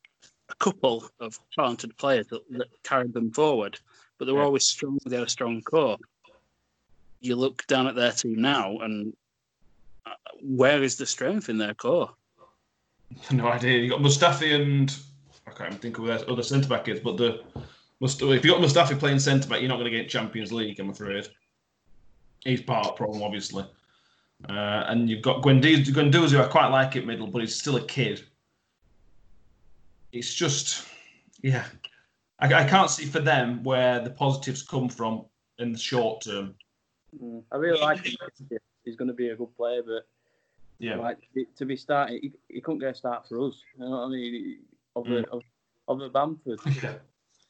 [0.49, 3.79] a couple of talented players that, that carried them forward,
[4.19, 4.47] but they were Yeah.
[4.47, 4.99] always strong.
[5.05, 5.99] They had a strong core.
[7.21, 9.17] You look down at their team now, and
[10.07, 12.15] uh, where is the strength in their core?
[13.33, 13.79] No idea.
[13.79, 14.97] You got Mustafi and
[15.47, 17.43] I can't even think of who other centre back is, but the
[18.01, 20.81] Must, if you got Mustafi playing centre back, you're not going to get Champions League.
[20.81, 21.29] I'm afraid.
[22.45, 23.65] He's part of the problem, obviously.
[24.49, 27.87] Uh, and you've got Guendouzi, Guendouzi, I quite like it middle, but he's still a
[27.87, 28.23] kid.
[30.13, 30.87] It's just,
[31.43, 31.65] yeah,
[32.41, 35.25] I, I can't see for them where the positives come from
[35.59, 36.55] in the short term.
[37.23, 37.43] Mm.
[37.53, 38.17] I really like him.
[38.85, 40.07] He's going to be a good player, but
[40.79, 41.19] Yeah, like
[41.57, 43.55] to be started, he, he couldn't get a start for us.
[43.77, 44.59] You know what I mean?
[44.97, 45.43] Of the of,
[45.89, 46.61] of the Bamford.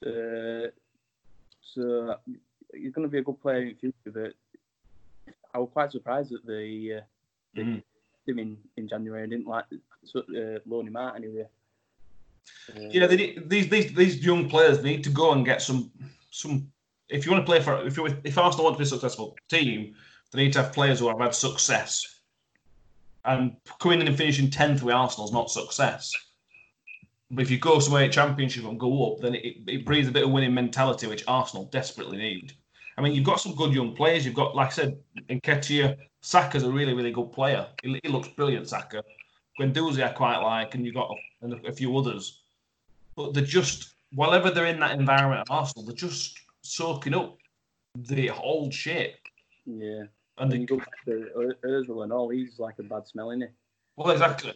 [0.04, 0.68] Uh,
[1.62, 2.16] so
[2.74, 4.12] he's going to be a good player in the future.
[4.12, 4.34] But
[5.54, 7.00] I was quite surprised that they uh,
[7.54, 7.82] they Mm.
[8.26, 9.22] him in, in January.
[9.22, 9.64] I didn't like
[10.14, 11.46] uh, loan him out anyway.
[12.68, 15.90] Uh, Yeah, they need, these these these young players need to go and get some
[16.30, 16.70] some.
[17.08, 19.36] If you want to play for if you if Arsenal want to be a successful
[19.48, 19.94] team,
[20.32, 22.13] they need to have players who have had success.
[23.24, 26.12] And coming in and finishing tenth with Arsenal is not success.
[27.30, 30.12] But if you go somewhere at Championship and go up, then it, it breeds a
[30.12, 32.52] bit of winning mentality, which Arsenal desperately need.
[32.96, 34.24] I mean, you've got some good young players.
[34.24, 35.96] You've got, like I said, Nketiah.
[36.20, 37.66] Saka's a really, really good player.
[37.82, 39.02] He, he looks brilliant, Saka.
[39.58, 41.10] Guendouzi I quite like, and you've got
[41.42, 42.44] a, a few others
[43.16, 47.36] but they're just whenever they're in that environment at Arsenal, they're just soaking up
[47.94, 49.16] the old shit.
[49.66, 50.04] yeah.
[50.38, 53.50] And then go back to Ozil and all, he's like a bad smell, isn't
[53.96, 54.52] well, exactly.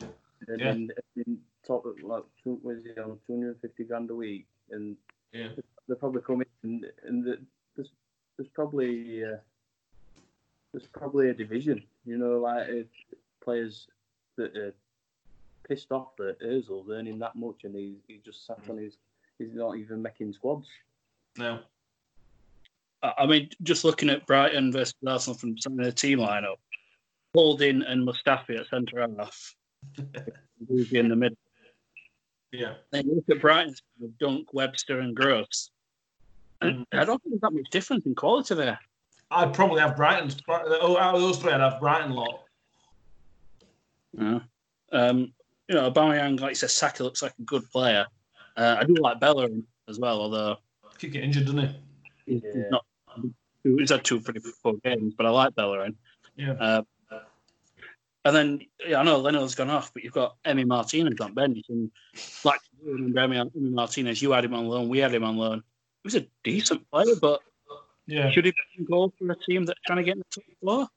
[0.49, 0.73] And Yeah.
[0.73, 4.97] then in top of like two, was he on 250 grand a week, and
[5.33, 5.49] Yeah.
[5.89, 7.39] they probably come in and, and the,
[7.77, 7.91] there's
[8.37, 9.37] there's probably uh,
[10.73, 12.83] there's probably a division, you know, like uh,
[13.41, 13.87] players
[14.37, 14.75] that are
[15.67, 18.71] pissed off that Özil's earning that much and he's he just sat Mm.
[18.71, 18.97] on his
[19.39, 20.69] he's not even making squads.
[21.37, 21.61] No.
[23.03, 26.57] I mean, just looking at Brighton versus Arsenal from some of the team lineup,
[27.35, 29.55] Holding and Mustafi at centre half,
[29.97, 31.39] Guendouzi in the middle.
[32.51, 32.75] Yeah.
[32.91, 35.71] Then you look at Brighton's with Dunk, Webster, and Gross.
[36.61, 38.81] And I don't think there's that much difference in quality there.
[39.31, 40.37] I'd probably have Brighton's.
[40.49, 42.45] Oh, out of those three, I'd have Brighton a lot.
[44.19, 44.39] Yeah.
[44.91, 45.33] Um,
[45.69, 48.07] you know, Aubameyang, like you said, Saka looks like a good player.
[48.57, 50.57] Uh, I do like Bellerin as well, although
[50.99, 51.77] Keep getting injured, doesn't he?
[52.29, 52.63] He's Yeah.
[52.71, 52.85] not.
[53.65, 55.97] He's had two pretty poor games, but I like Bellerin.
[56.37, 56.53] Yeah.
[56.53, 56.83] Uh,
[58.25, 61.65] and then yeah, I know Leno's gone off, but you've got Emi Martinez on bench,
[61.69, 61.91] and
[62.45, 65.37] like you remember Emi, Emi Martinez, you had him on loan, we had him on
[65.37, 65.63] loan.
[66.03, 67.41] He was a decent player, but
[68.07, 68.31] Yeah.
[68.31, 70.89] should he be goal for a team that's trying to get in the top four?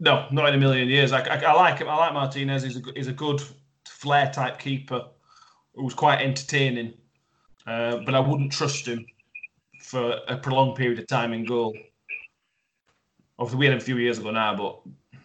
[0.00, 1.12] No, not in a million years.
[1.12, 1.88] I, I, I like him.
[1.88, 2.62] I like Martinez.
[2.64, 3.40] He's a, good- he's a good
[3.86, 5.06] flair type keeper
[5.74, 6.94] who's quite entertaining.
[7.66, 9.06] Uh, but I wouldn't trust him
[9.82, 11.76] for a prolonged period of time in goal.
[13.38, 14.80] Obviously, we had him a few years ago now, but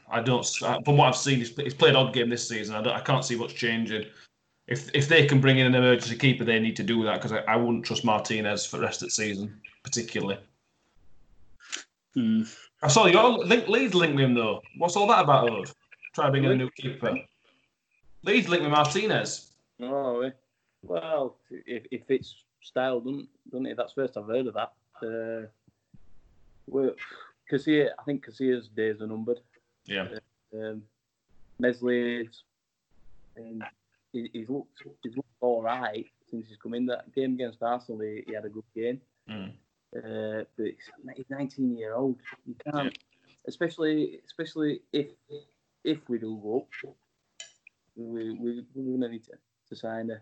[0.10, 0.46] I don't.
[0.84, 2.76] From what I've seen, he's, he's played odd game this season.
[2.76, 4.06] I, don't, I can't see much changing.
[4.68, 7.32] If if they can bring in an emergency keeper, they need to do that because
[7.32, 10.40] I, I wouldn't trust Martinez for the rest of the season, particularly.
[12.14, 12.44] Hmm.
[12.82, 14.62] I saw your link, Leeds link with him though.
[14.78, 15.72] What's all that about, Ode?
[16.14, 17.16] Try to bring in a new keeper.
[18.24, 19.52] Leeds link with Martinez.
[19.80, 20.32] Oh, eh.
[20.82, 23.78] well, if, if it's style, doesn't, doesn't it?
[23.78, 24.74] That's first I've heard of that.
[25.02, 25.48] Uh,
[26.68, 26.92] well,
[27.52, 29.40] Casilla, I think Casilla's days are numbered.
[29.86, 30.08] Yeah.
[30.54, 30.84] Um,
[31.60, 32.44] Meslier's,
[33.36, 33.64] and
[34.12, 36.86] he, he's looked he's looked all right since he's come in.
[36.88, 39.02] That game against Arsenal, he, he had a good game.
[39.30, 39.52] Mm.
[39.96, 42.18] Uh, but he's, he's 19 year old.
[42.46, 42.98] You can't,
[43.48, 45.08] especially especially if
[45.84, 46.96] if we do go up,
[47.96, 49.34] we we we're gonna need to,
[49.70, 50.22] to sign a,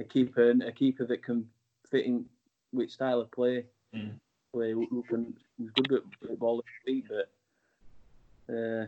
[0.00, 1.48] a keeper and a keeper that can
[1.90, 2.24] fit in
[2.72, 3.64] with style of play.
[3.94, 4.12] Mm.
[4.52, 8.86] Play who can who's good at, ball at feet, but uh,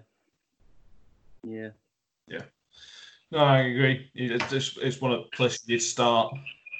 [1.46, 1.70] yeah.
[2.26, 2.42] Yeah.
[3.30, 4.10] No, I agree.
[4.14, 6.34] It's, it's, it's one of the places you'd start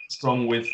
[0.09, 0.69] strong with.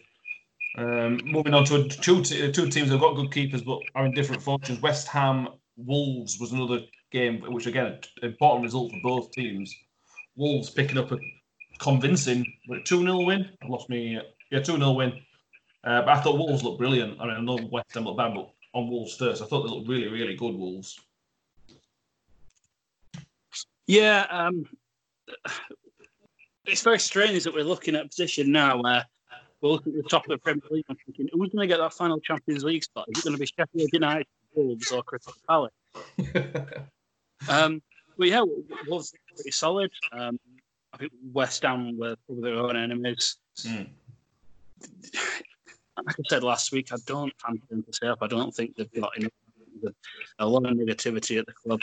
[0.78, 4.04] Um, moving on to a, two two teams that have got good keepers but are
[4.04, 4.80] in different fortunes.
[4.80, 6.80] West Ham Wolves was another
[7.10, 9.74] game, which again important result for both teams.
[10.36, 11.18] Wolves picking up a
[11.78, 12.44] convincing
[12.84, 13.48] two 0 win.
[13.62, 14.20] I lost me.
[14.50, 15.12] Yeah, two 0 win.
[15.86, 17.20] Uh, but I thought Wolves looked brilliant.
[17.20, 19.70] I mean, I know West Ham looked bad, but on Wolves first, I thought they
[19.70, 20.54] looked really, really good.
[20.54, 21.00] Wolves.
[23.86, 24.66] Yeah, um,
[26.66, 29.06] it's very strange that we're looking at a position now where
[29.60, 31.78] we're looking at the top of the Premier League and thinking, who's going to get
[31.78, 33.06] that final Champions League spot?
[33.08, 35.72] Is it going to be Sheffield United, Wolves, or Crystal Palace?
[37.50, 37.82] Um,
[38.16, 38.42] but yeah,
[38.88, 39.90] Wolves are pretty solid.
[40.10, 40.40] Um,
[40.94, 43.36] I think West Ham were probably their own enemies.
[43.58, 43.88] Mm.
[46.04, 48.18] Like I said last week, I don't fancy them to stay up.
[48.22, 49.32] I don't think they've got enough.
[50.38, 51.80] A lot of negativity at the club,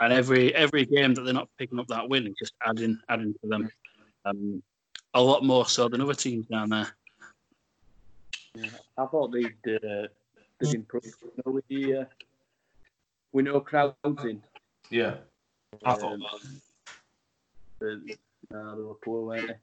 [0.00, 3.34] and every every game that they're not picking up that win is just adding adding
[3.42, 3.70] to them.
[4.24, 4.62] Um,
[5.14, 6.88] a lot more so than other teams down there.
[8.98, 10.08] I thought they'd uh,
[10.58, 11.04] they'd improve.
[11.04, 12.04] You know, with the uh,
[13.32, 14.42] with no crowds in.
[14.90, 15.16] Yeah,
[15.84, 16.50] I thought Um, that.
[17.78, 18.16] but,
[18.50, 19.54] no, they were poor, weren't they?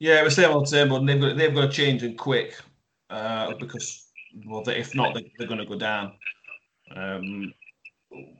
[0.00, 2.54] Yeah, we're same the same, but they've got they've got to change and quick
[3.10, 4.08] uh, because
[4.46, 6.12] well, if not, they, they're going to go down.
[6.94, 7.52] Um,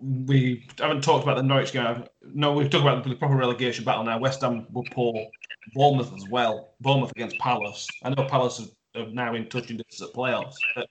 [0.00, 2.04] we haven't talked about the Norwich game.
[2.22, 4.18] No, we've talked about the proper relegation battle now.
[4.18, 5.26] West Ham were poor.
[5.74, 6.74] Bournemouth as well.
[6.80, 7.86] Bournemouth against Palace.
[8.02, 10.88] I know Palace are, are now in touching distance at playoffs, at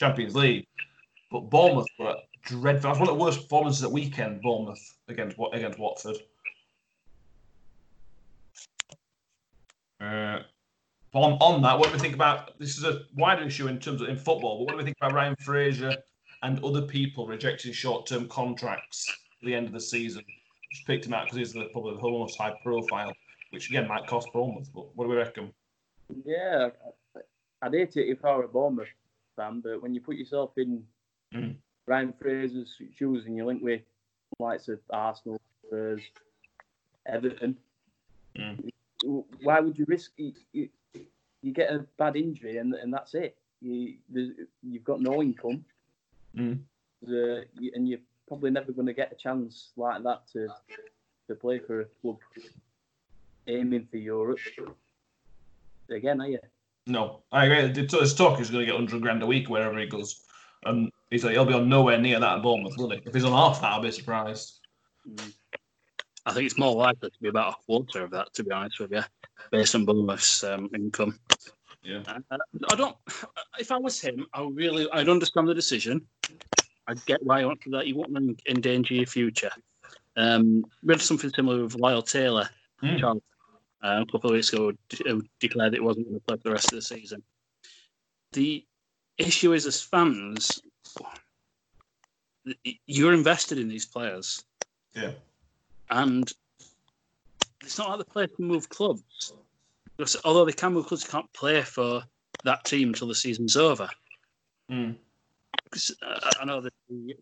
[0.00, 0.66] Champions League,
[1.30, 2.90] but Bournemouth were dreadful.
[2.90, 4.42] That's one of the worst performances at weekend.
[4.42, 6.16] Bournemouth against against Watford.
[10.00, 10.40] Uh,
[11.14, 12.76] on, on that, what do we think about this?
[12.76, 15.14] Is a wider issue in terms of in football, but what do we think about
[15.14, 15.96] Ryan Fraser
[16.42, 20.24] and other people rejecting short-term contracts at the end of the season?
[20.72, 23.14] Just picked him out because he's the, probably the most high profile,
[23.50, 24.68] which again might cost Bournemouth.
[24.74, 25.52] But what do we reckon?
[26.24, 26.68] Yeah,
[27.62, 28.88] I'd hate it if I were a Bournemouth
[29.34, 30.84] fan, but when you put yourself in
[31.34, 31.56] Mm.
[31.86, 33.82] Ryan Fraser's shoes and you link with
[34.38, 36.00] likes of Arsenal, Spurs,
[37.06, 37.56] Everton,
[38.36, 38.70] Mm.
[39.42, 40.12] Why would you risk?
[40.16, 40.68] You, you,
[41.42, 43.36] you get a bad injury and and that's it.
[43.60, 43.94] You,
[44.62, 45.64] you've got no income,
[46.36, 46.60] Mm.
[47.06, 50.48] You- and you're probably never going to get a chance like that to
[51.28, 52.18] to play for a club
[53.46, 54.38] aiming for Europe.
[55.90, 56.38] Again, are you?
[56.86, 57.84] No, I agree.
[57.86, 60.24] There's talk is going to get 100 grand a week wherever he goes,
[60.64, 63.00] and he's like he'll be on nowhere near that at Bournemouth, will he?
[63.04, 64.60] If he's on half that, I'll be surprised.
[66.28, 68.78] I think it's more likely to be about a quarter of that, to be honest
[68.80, 69.02] with you,
[69.50, 71.18] based on Bournemouth's um, income.
[71.82, 72.02] Yeah.
[72.06, 72.38] Uh,
[72.68, 72.96] I don't.
[73.58, 76.06] If I was him, I really, I'd understand the decision.
[76.86, 77.86] I'd get why you want to that.
[77.86, 79.50] You want to endanger your future.
[80.16, 82.48] Um, we had something similar with Lyle Taylor.
[82.82, 82.98] Mm.
[83.00, 83.22] Charles.
[83.82, 84.72] uh, a couple of weeks ago
[85.06, 87.22] who declared it wasn't going to play for the rest of the season.
[88.32, 88.66] The
[89.16, 90.60] issue is, as fans,
[92.86, 94.44] you're invested in these players.
[94.94, 95.12] Yeah.
[95.90, 96.30] And
[97.62, 99.32] it's not like the players can move clubs.
[99.96, 102.02] Because although they can move clubs, they can't play for
[102.44, 103.88] that team until the season's over.
[104.70, 104.96] Mm.
[105.64, 105.94] Because,
[106.40, 106.72] I know the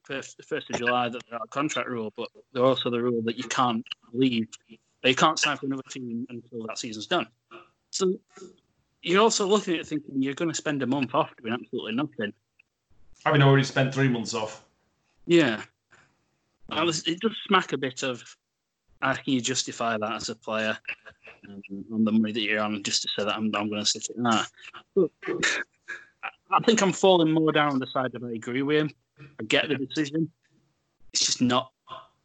[0.05, 3.37] first, first of July that they're a contract rule, but there's also the rule that
[3.37, 4.49] you can't leave,
[5.03, 7.27] you can't sign for another team until that season's done.
[7.91, 8.19] So
[9.03, 12.33] you're also looking at thinking you're going to spend a month off doing absolutely nothing.
[13.25, 14.65] Having already spent three months off.
[15.27, 15.63] Yeah.
[16.71, 18.37] It does smack a bit of
[19.07, 20.77] how can you justify that as a player
[21.49, 23.87] um, on the money that you're on just to say that I'm, I'm going to
[23.87, 24.49] sit in that.
[24.97, 25.11] But
[26.51, 28.91] I think I'm falling more down on the side that I agree with him.
[29.41, 30.29] I get the decision.
[31.13, 31.71] It's just not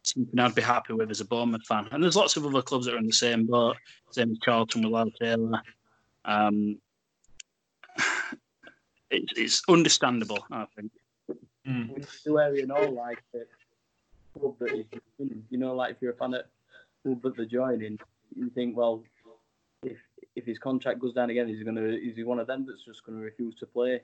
[0.02, 1.86] something I'd be happy with as a Bournemouth fan.
[1.92, 3.76] And there's lots of other clubs that are in the same boat.
[4.10, 5.62] Same as Charlton with Lyle Taylor.
[6.24, 6.78] Um,
[9.08, 10.90] it, it's understandable, I think.
[11.64, 11.94] Mm.
[11.94, 13.46] We do area know like the
[14.36, 14.84] club that is
[15.48, 16.46] you know, like if you're a fan at
[17.04, 17.98] that they're joining,
[18.34, 19.02] you think, well,
[19.82, 19.98] if
[20.36, 22.84] if his contract goes down again, is he gonna is he one of them that's
[22.84, 24.00] just gonna refuse to play?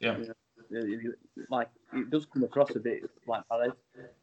[0.00, 0.18] Yeah.
[0.18, 0.34] You
[0.70, 1.12] know,
[1.50, 3.72] like it does come across a bit like Paris.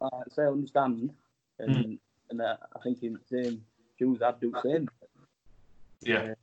[0.00, 1.10] Uh, so I understand,
[1.58, 1.98] and Mm.
[2.30, 3.64] and uh, I think in the same
[3.98, 4.88] shoes I'd do the same.
[6.02, 6.34] Yeah.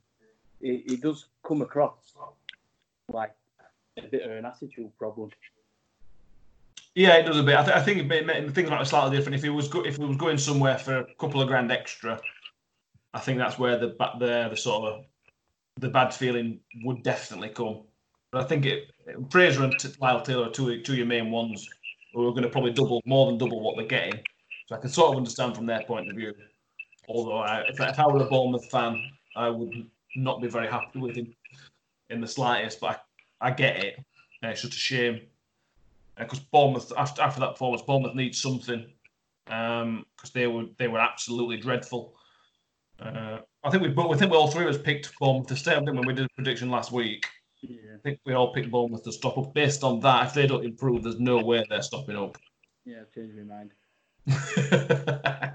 [0.60, 2.14] It, it does come across
[3.08, 3.34] like
[3.98, 5.30] a bit of an attitude problem.
[6.94, 7.56] Yeah, it does a bit.
[7.56, 9.36] I, th- I think it may, things might be slightly different.
[9.36, 12.20] If he was go- if he was going somewhere for a couple of grand extra,
[13.14, 15.04] I think that's where the ba- the the sort of
[15.78, 17.82] the bad feeling would definitely come.
[18.30, 18.90] But I think it,
[19.30, 21.66] Fraser and Lyle Taylor are two two of your main ones
[22.12, 24.20] who are going to probably double more than double what they're getting.
[24.66, 26.34] So I can sort of understand from their point of view.
[27.08, 29.02] Although I, if, if I were a Bournemouth fan,
[29.34, 31.34] I would not be very happy with him
[32.10, 32.80] in the slightest.
[32.80, 33.02] But
[33.40, 33.96] I, I get it.
[34.42, 35.22] And it's just a shame
[36.24, 38.86] because Bournemouth after after that performance, Bournemouth needs something
[39.46, 42.14] because they were they were absolutely dreadful.
[43.00, 45.56] Uh, I think we both I think we all three of us picked Bournemouth to
[45.56, 45.72] stay.
[45.72, 47.26] I think when we did a prediction last week,
[47.62, 49.52] Yeah, I think we all picked Bournemouth to stop up.
[49.54, 52.36] Based on that, if they don't improve, there's no way they're stopping up.
[52.84, 53.72] yeah, I've changed my mind.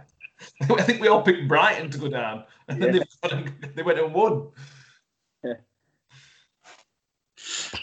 [0.69, 3.03] I think we all picked Brighton to go down, and then Yeah.
[3.29, 4.49] they, they went and won.
[5.43, 5.53] Yeah.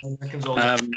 [0.05, 0.91] I reckon it's all- Um,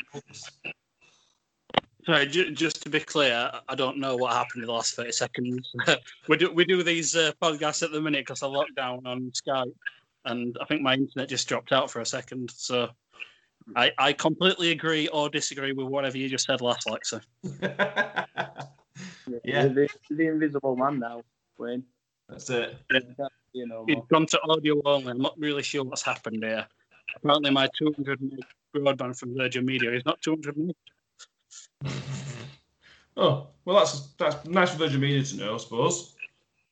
[2.07, 5.11] Sorry, ju- just to be clear, I don't know what happened in the last 30
[5.11, 5.69] seconds.
[6.29, 9.73] we, do, we do these uh, podcasts at the minute because of lockdown on Skype,
[10.23, 12.49] and I think my internet just dropped out for a second.
[12.55, 12.87] So
[13.75, 17.21] I, I completely agree or disagree with whatever you just said last, Alexa.
[19.43, 19.67] Yeah.
[19.67, 21.21] The, the, the invisible man now,
[21.59, 21.83] Wayne.
[22.29, 22.77] That's it.
[23.53, 25.11] You know, It's gone to audio only.
[25.11, 26.65] I'm not really sure what's happened here.
[27.15, 28.39] Apparently, my 200 meg
[28.75, 30.75] broadband from Virgin Media is not 200 meg.
[33.17, 36.15] Oh well, that's that's nice for Virgin Media to know, I suppose.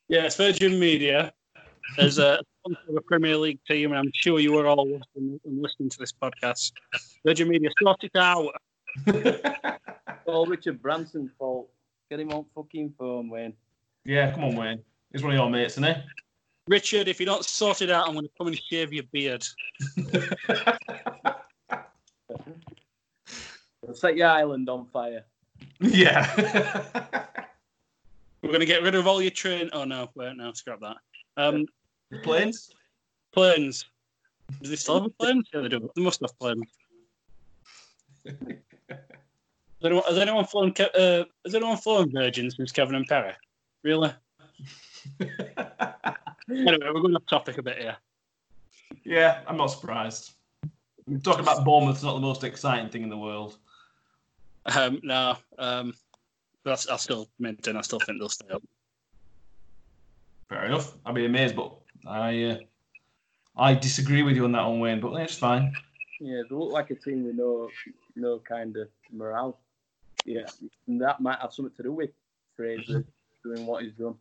[0.07, 1.33] Yes, Virgin Media
[1.97, 2.39] is a
[2.95, 6.13] a Premier League team, and I'm sure you are all watching and listening to this
[6.13, 6.71] podcast.
[7.25, 8.53] Virgin Media, sort it out.
[10.25, 11.67] all Richard Branson's fault.
[12.11, 13.53] Get him on fucking phone, Wayne.
[14.03, 14.83] yeah, come on, Wayne.
[15.11, 16.01] He's one of your mates, isn't he?
[16.67, 19.45] Richard, if you don't sort it out, I'm going to come and shave your beard.
[23.81, 23.85] he?
[23.95, 25.23] Set your island on fire.
[25.79, 26.31] yeah.
[28.41, 29.69] We're going to get rid of all your train.
[29.73, 30.97] Oh no, wait, no, scrap that.
[31.38, 31.65] Um,
[32.23, 32.69] Planes?
[33.31, 33.86] planes.
[34.62, 35.49] Do they still have planes?
[35.53, 35.89] Yeah, they do.
[35.95, 36.67] They must have planes.
[39.81, 40.73] Has anyone, has anyone flown?
[40.79, 43.34] Uh, has anyone flown Virgin since Kevin and Perry?
[43.84, 44.12] Really?
[46.47, 47.97] Anyway, we're going off topic a bit here.
[49.03, 50.34] yeah, I'm not surprised.
[51.23, 53.58] Talking about Bournemouth's not the most exciting thing in the world.
[54.65, 55.93] Um, no, um,
[56.63, 57.77] but I, I still maintain.
[57.77, 58.63] I still think they'll stay up.
[60.50, 60.94] Fair enough.
[61.06, 61.75] I'd be amazed, but
[62.08, 62.58] I uh,
[63.58, 65.00] I disagree with you on that one, Wayne.
[65.00, 65.73] But it's fine.
[66.19, 67.69] Yeah, they look like a team with no
[68.15, 69.60] no kind of morale.
[70.25, 70.48] Yeah,
[70.87, 72.12] and that might have something to do with
[72.56, 73.06] Fraser
[73.44, 74.15] doing what he's done.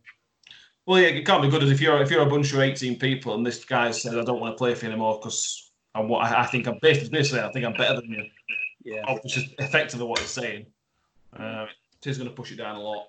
[0.86, 3.34] Well, yeah, it can't be good if you're if you're a bunch of 18 people
[3.34, 6.26] and this guy says I don't want to play for you anymore because I'm what
[6.26, 8.24] I, I think I'm basically basically I think I'm better than you.
[8.84, 10.66] Yeah, Which is effectively what he's saying.
[11.36, 11.66] Uh,
[12.00, 13.06] it is going to push it down a lot.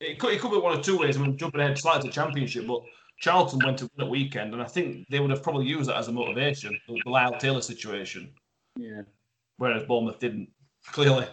[0.00, 1.16] It could, it could be one of two ways.
[1.16, 2.82] I mean, jumping ahead slightly to championship, but
[3.18, 5.96] Charlton went to win at weekend, and I think they would have probably used that
[5.96, 6.78] as a motivation.
[6.86, 8.30] The, the Lyle Taylor situation,
[8.76, 9.02] yeah.
[9.56, 10.50] whereas Bournemouth didn't
[10.86, 11.26] clearly.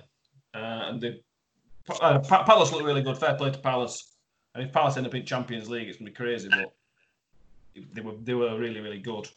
[0.53, 1.21] Uh, and they,
[2.01, 3.17] uh, Palace looked really good.
[3.17, 4.15] Fair play to Palace.
[4.53, 6.49] And if Palace end up in Champions League, it's going to be crazy.
[6.49, 6.73] But
[7.93, 9.27] they were they were really really good.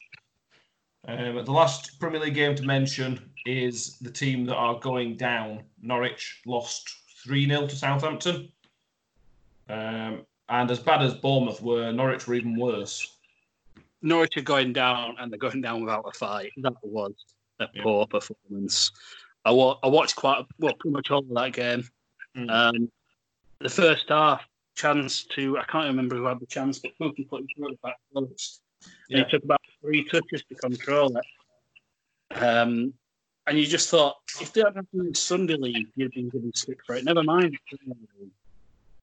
[1.06, 5.62] Um, the last Premier League game to mention is the team that are going down.
[5.82, 6.88] Norwich lost
[7.24, 8.48] 3 0 to Southampton.
[9.68, 13.16] Um, and as bad as Bournemouth were, Norwich were even worse.
[14.02, 16.52] Norwich are going down, and they're going down without a fight.
[16.58, 17.12] That was
[17.60, 17.82] a Yeah.
[17.82, 18.90] poor performance.
[19.46, 21.88] I, wa- I watched quite well, pretty much all of that game.
[22.36, 22.50] Mm.
[22.50, 22.92] Um,
[23.60, 24.42] the first half
[24.74, 28.60] chance to I can't remember who had the chance, but Pukki put foot back first.
[29.08, 32.36] And It took about three touches to control it.
[32.36, 32.92] Um,
[33.46, 36.78] and you just thought, if they had happened in Sunday League, you'd been given stick
[36.86, 37.04] for it.
[37.04, 37.58] Never mind.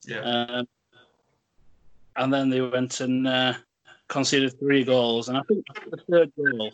[0.08, 0.22] Yeah.
[0.22, 0.68] Um,
[2.16, 3.54] and then they went and uh,
[4.08, 5.30] conceded three goals.
[5.30, 6.72] And I think the third goal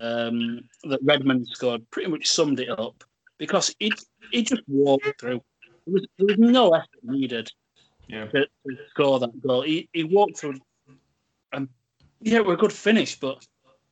[0.00, 3.02] um, that Redmond scored pretty much summed it up
[3.38, 3.92] because he,
[4.30, 5.42] he just walked through.
[5.86, 7.50] There was, there was no effort needed
[8.06, 8.26] Yeah.
[8.26, 9.62] to, to score that goal.
[9.62, 10.54] He, he walked through,
[11.52, 11.68] and
[12.20, 13.44] yeah, it was a good finish, but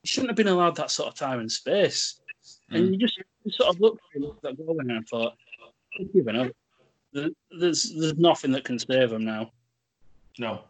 [0.03, 2.21] he shouldn't have been allowed that sort of time and space.
[2.71, 3.19] And you just
[3.51, 5.35] sort of looked at that goal and I thought,
[5.91, 6.53] "He's given up.
[7.13, 9.51] There's there's nothing that can save him now.
[10.39, 10.63] No.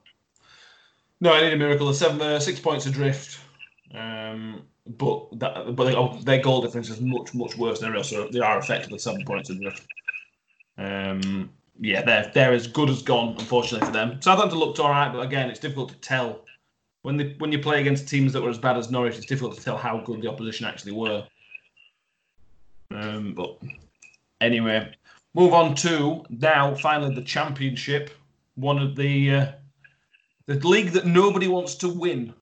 [1.21, 1.87] No, I need a miracle.
[1.87, 3.39] The seven, uh, six points adrift.
[3.95, 7.99] Um, but that, but they, oh, their goal difference is much, much worse than everyone
[7.99, 8.11] else.
[8.11, 9.87] So they are effectively seven points adrift.
[10.79, 14.21] Um, yeah, they're they're as good as gone, unfortunately for them.
[14.23, 16.45] Southampton looked all right, but again, it's difficult to tell
[17.03, 19.17] when they when you play against teams that were as bad as Norwich.
[19.17, 21.27] It's difficult to tell how good the opposition actually were.
[22.91, 23.59] Um, but
[24.41, 24.93] anyway,
[25.35, 28.11] move on to now finally the championship.
[28.55, 29.53] One of the uh,
[30.47, 32.35] the league that nobody wants to win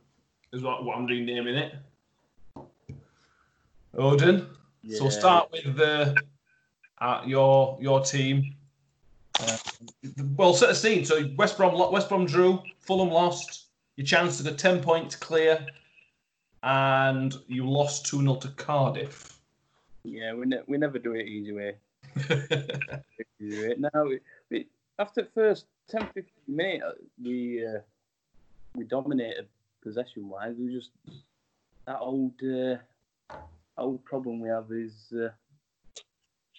[0.53, 1.75] is what, what I'm renaming it.
[3.97, 4.47] Odin.
[4.91, 6.17] So we'll start with the
[7.01, 8.55] uh, your your team.
[9.41, 9.57] Uh,
[10.37, 11.05] well, set the scene.
[11.05, 13.67] So West Brom West Brom drew, Fulham lost.
[13.97, 15.67] Your chance to are ten points clear,
[16.63, 19.38] and you lost two 0 to Cardiff.
[20.11, 21.77] Yeah, we, ne- we never do it easy way.
[23.41, 24.67] Now, we, we,
[24.99, 26.93] after the first 10 15 minutes, uh,
[27.23, 27.81] we, uh,
[28.75, 29.49] we dominated
[29.83, 30.55] possession wise.
[30.59, 30.91] We just,
[31.87, 32.77] that old, uh,
[33.77, 35.29] old problem we have is uh,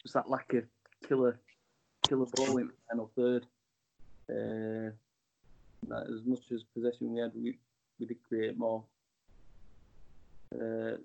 [0.02, 0.64] just that lack of
[1.08, 1.40] killer,
[2.08, 3.46] killer ball in the final third.
[4.30, 4.92] Uh,
[5.88, 7.58] that as much as possession we had, we,
[8.00, 8.84] we did create more.
[10.54, 10.98] Uh,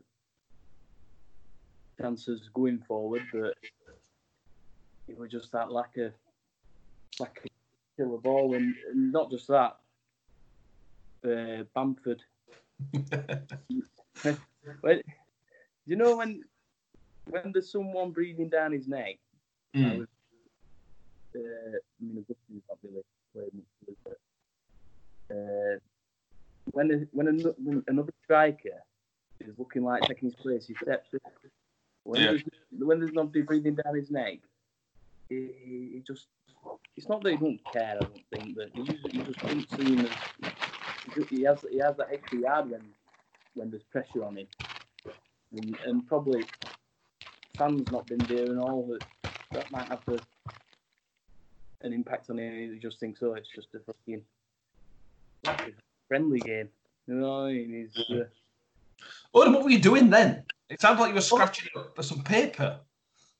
[2.01, 3.55] chances going forward, but
[5.09, 6.12] it was just that lack of
[7.20, 7.51] lack of
[7.97, 9.76] killer ball, and, and not just that.
[11.26, 12.22] Uh, Bamford.
[14.82, 15.01] when,
[15.86, 16.42] you know when
[17.30, 19.16] when there's someone breathing down his neck?
[19.74, 19.99] I Mm.
[19.99, 20.09] was,
[21.34, 24.18] uh, I mean, Augustin's not really played much, but
[25.34, 25.78] uh,
[26.72, 28.84] when a- when, ano- when another striker
[29.40, 31.09] is looking like taking his place, he steps.
[32.05, 32.26] When, Yeah.
[32.28, 32.42] there's,
[32.78, 34.38] when there's nobody breathing down his neck,
[35.28, 36.28] he, he he just.
[36.96, 39.70] It's not that he don't care, I don't think, but he just, he just doesn't
[39.76, 41.28] seem as.
[41.28, 42.82] he has, he has that extra yard when,
[43.55, 44.46] when there's pressure on him.
[45.52, 46.44] And, and probably
[47.57, 49.02] fans not been there and all that
[49.52, 50.20] that might have a,
[51.82, 52.72] an impact on him.
[52.72, 54.22] He just thinks, oh, it's just a fucking
[56.09, 56.68] friendly game.
[57.07, 58.24] You know, what he's uh,
[59.32, 60.44] what were you doing then?
[60.71, 62.81] It sounds like you were scratching up for some paper.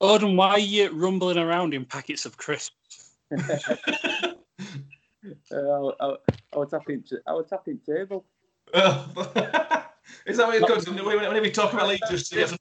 [0.01, 3.13] Odin, why are you rumbling around in packets of crisps?
[3.33, 3.39] uh,
[5.53, 6.17] I,
[6.53, 8.25] I was tapping, t- I was tapping table.
[8.73, 9.07] Uh,
[10.27, 11.05] is that what it's got to do?
[11.05, 12.59] Whenever we talk about league, just to get some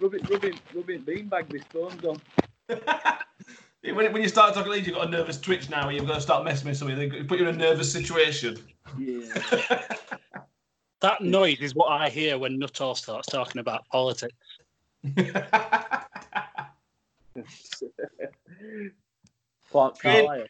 [0.00, 1.50] Rubbing, rubbing, rubbing beanbag.
[1.50, 2.20] This phone's on.
[3.94, 5.90] when, when you start talking league, you've got a nervous twitch now.
[5.90, 6.96] You've got to start messing with something.
[6.96, 8.56] They put you in a nervous situation.
[8.98, 9.24] Yeah.
[11.00, 14.34] That noise is what I hear when Nuttall starts talking about politics.
[19.70, 20.46] Clarke Carlisle.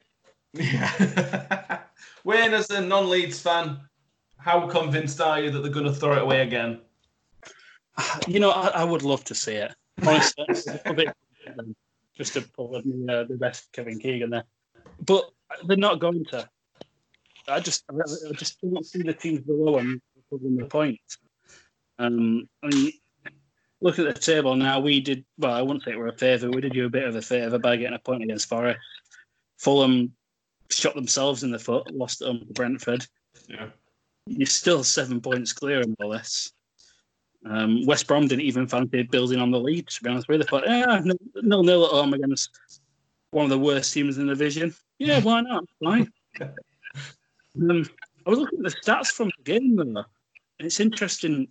[0.53, 1.80] Yeah.
[2.24, 3.78] Wayne, as a non-Leeds fan,
[4.38, 6.80] how convinced are you that they're going to throw it away again?
[8.26, 9.72] You know, I, I would love to see it.
[10.05, 11.14] Honestly, it's a bit
[12.16, 14.44] just to pull in uh, the best Kevin Keegan there,
[15.07, 15.30] but
[15.66, 16.48] they're not going to.
[17.48, 20.01] I just, I just don't see the teams below them
[20.31, 21.18] pulling the points.
[21.99, 22.93] Um, I mean,
[23.81, 24.81] look at the table now.
[24.81, 25.53] We did well.
[25.53, 26.51] I wouldn't say we're a favour.
[26.51, 28.81] We did you a bit of a favour by getting a point against Forest.
[29.59, 30.12] Fulham
[30.70, 33.07] shot themselves in the foot, lost to Brentford
[33.49, 33.68] Yeah.
[34.26, 36.53] you're still seven points clear in all this.
[37.45, 40.45] Um, West Brom didn't even fancy building on the lead, to be honest with you.
[40.45, 41.01] They thought, yeah,
[41.43, 42.51] nil nil at home against
[43.31, 44.74] one of the worst teams in the division.
[44.99, 45.64] Yeah, why not?
[45.83, 46.12] Fine.
[46.41, 47.87] um,
[48.26, 50.05] I was looking at the stats from the game though.
[50.61, 51.48] And It's interesting.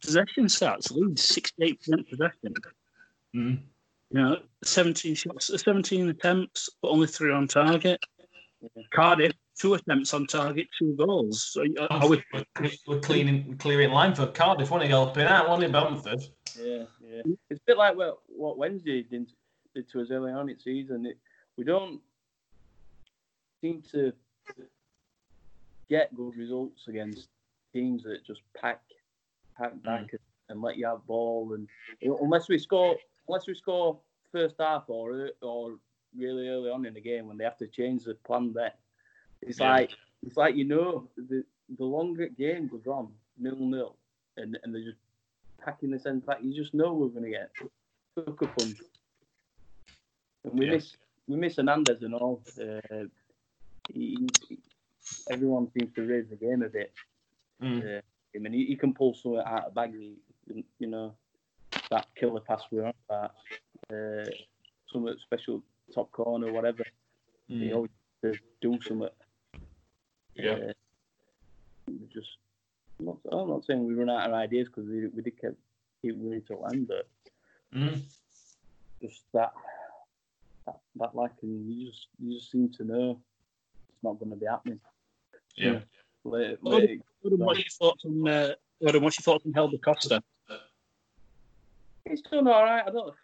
[0.00, 2.54] Possession stats: Leeds sixty-eight percent possession.
[3.34, 3.58] Mm.
[4.10, 8.00] You know, seventeen shots, seventeen attempts, but only three on target.
[8.92, 11.50] Cardiff two attempts on target, two goals.
[11.52, 14.88] So, uh, are we, We're, we're cleaning, we're clearing line for Cardiff, wasn't he?
[14.90, 16.22] Helping out, wasn't he, Bamford?
[16.58, 17.22] Yeah, yeah.
[17.50, 19.30] It's a bit like what, what Wednesday did,
[19.74, 21.04] did to us early on in the season.
[21.04, 21.18] It,
[21.58, 22.00] we don't
[23.60, 24.12] seem to
[25.90, 27.28] get good results against
[27.72, 28.80] teams that just pack
[29.56, 31.52] pack back and, and let you have ball.
[31.54, 31.68] And
[32.00, 32.96] you know, unless we score,
[33.28, 33.98] unless we score
[34.32, 35.78] first half or or
[36.16, 38.70] really early on in the game when they have to change the plan, then
[39.42, 39.70] it's Yeah.
[39.70, 39.90] like
[40.22, 41.44] it's like you know the
[41.78, 43.96] the longer game goes on, nil nil,
[44.36, 44.98] and and they're just
[45.64, 46.38] packing the centre back.
[46.42, 47.50] You just know we're going to get
[48.14, 48.78] sucker punch.
[50.44, 50.72] And we Yeah.
[50.72, 50.96] miss
[51.28, 52.42] we miss Hernandez and all.
[52.60, 53.04] Uh,
[53.92, 54.58] he, he-
[55.28, 56.92] everyone seems to raise the game a bit.
[57.62, 57.98] Mm.
[57.98, 58.00] Uh,
[58.34, 59.92] I mean, he, he can pull something out of the bag.
[59.94, 61.14] he- You know,
[61.90, 63.32] that killer pass we're on about,
[63.92, 64.30] uh,
[64.92, 65.62] something special
[65.94, 66.84] top corner, whatever.
[67.48, 67.74] He Mm.
[67.74, 67.90] always
[68.22, 69.08] to do something.
[70.34, 70.52] Yeah.
[70.52, 70.72] Uh,
[72.12, 72.28] just,
[72.98, 75.50] I'm not, I'm not saying we run out of ideas because we, we did keep,
[76.02, 77.08] keep winning to land, but
[77.74, 78.02] Mm.
[79.00, 79.52] just that,
[80.66, 83.20] that, that lacking, you just, you just seem to know
[83.88, 84.80] it's not going to be happening.
[85.56, 85.80] Yeah.
[86.24, 90.22] Late, Oh, late, Gordon, what's your thoughts on uh, what's your thoughts on Helder Costa?
[92.06, 92.84] it's done all right.
[92.86, 93.14] I don't.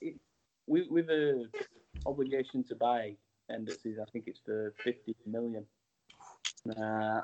[0.00, 0.16] It,
[0.66, 1.46] we with a
[2.06, 3.16] obligation to buy
[3.50, 4.04] end of season.
[4.06, 5.64] I think it's for fifty million.
[6.68, 7.22] Uh,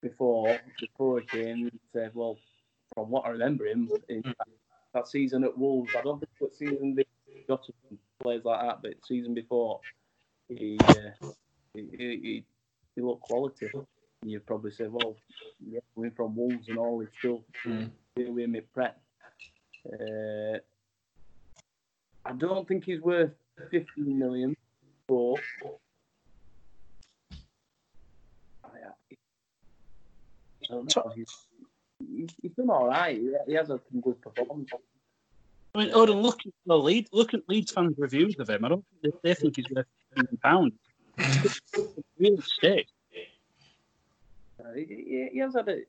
[0.00, 2.38] before before he came, he said, "Well,
[2.94, 4.48] from what I remember him in that,
[4.94, 7.04] that season at Wolves, I don't think what season they
[7.48, 9.80] got him players like that, but season before,
[10.48, 11.26] he uh,
[11.74, 12.44] he, he,
[12.94, 13.68] he looked quality.
[14.26, 15.16] You'd probably say, "Well,
[15.64, 17.90] yeah, we're from Wolves and all, he's still Mm.
[18.16, 19.00] with me prep."
[19.86, 20.58] Uh,
[22.24, 23.30] I don't think he's worth
[23.70, 24.56] 15 million,
[25.06, 25.36] but
[28.64, 28.68] I,
[30.68, 31.12] don't know.
[31.14, 31.46] He's,
[32.42, 33.16] he's, done all right.
[33.46, 34.70] He, has some good performance.
[35.74, 37.08] I mean, Odin, look at the lead.
[37.12, 38.64] Look at Leeds fans' reviews of him.
[38.64, 40.72] I don't think they, they think he's worth fifteen pounds.
[42.18, 42.88] Real stick.
[44.66, 45.82] Uh, he, he, has had a.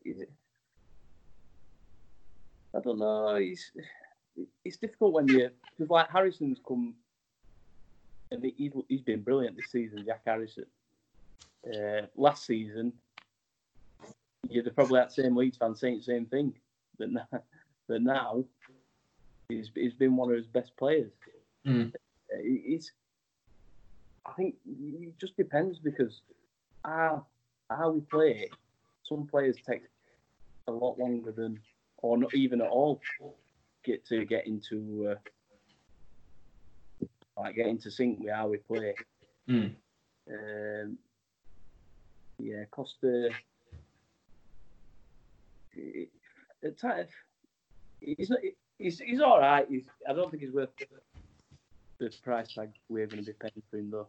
[2.75, 3.35] I don't know.
[3.35, 3.71] He's
[4.63, 6.93] it's difficult when you because like Harrison's come
[8.31, 10.03] and he, he's, he's been brilliant this season.
[10.05, 10.65] Jack Harrison.
[11.65, 12.93] Uh, last season,
[14.49, 16.53] you'd have probably had the same Leeds fan saying the same thing.
[16.97, 17.27] But now,
[17.87, 18.43] but now
[19.49, 21.11] he's, he's been one of his best players.
[21.65, 21.89] Mm.
[21.89, 21.91] Uh,
[22.39, 22.91] It's,
[24.25, 26.21] I think it just depends because
[26.83, 27.25] how,
[27.69, 28.49] how we play,
[29.07, 29.83] some players take
[30.67, 31.59] a lot longer than,
[31.97, 33.01] or not even at all,
[33.83, 35.15] get to get into,
[37.01, 37.05] uh,
[37.37, 38.93] like get into sync with how we play.
[39.49, 39.73] Mm.
[40.29, 40.97] Um,
[42.39, 43.29] yeah, Costa.
[45.77, 46.05] eh,
[46.63, 47.09] At times,
[48.01, 48.39] he's not.
[48.79, 49.65] He's, he's all right.
[49.67, 50.69] He's, I don't think he's worth
[51.99, 54.07] the price tag we're going to be paying for him though.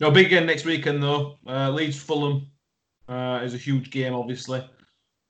[0.00, 1.36] No, big game next weekend though.
[1.46, 2.46] Uh, Leeds Fulham
[3.10, 4.64] uh, is a huge game, obviously.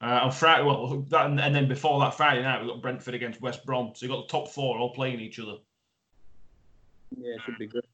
[0.01, 3.13] Uh, on Friday, well, that and, and then before that Friday night, we've got Brentford
[3.13, 3.91] against West Brom.
[3.93, 5.57] So you've got the top four all playing each other.
[7.17, 7.85] Yeah, it should be good.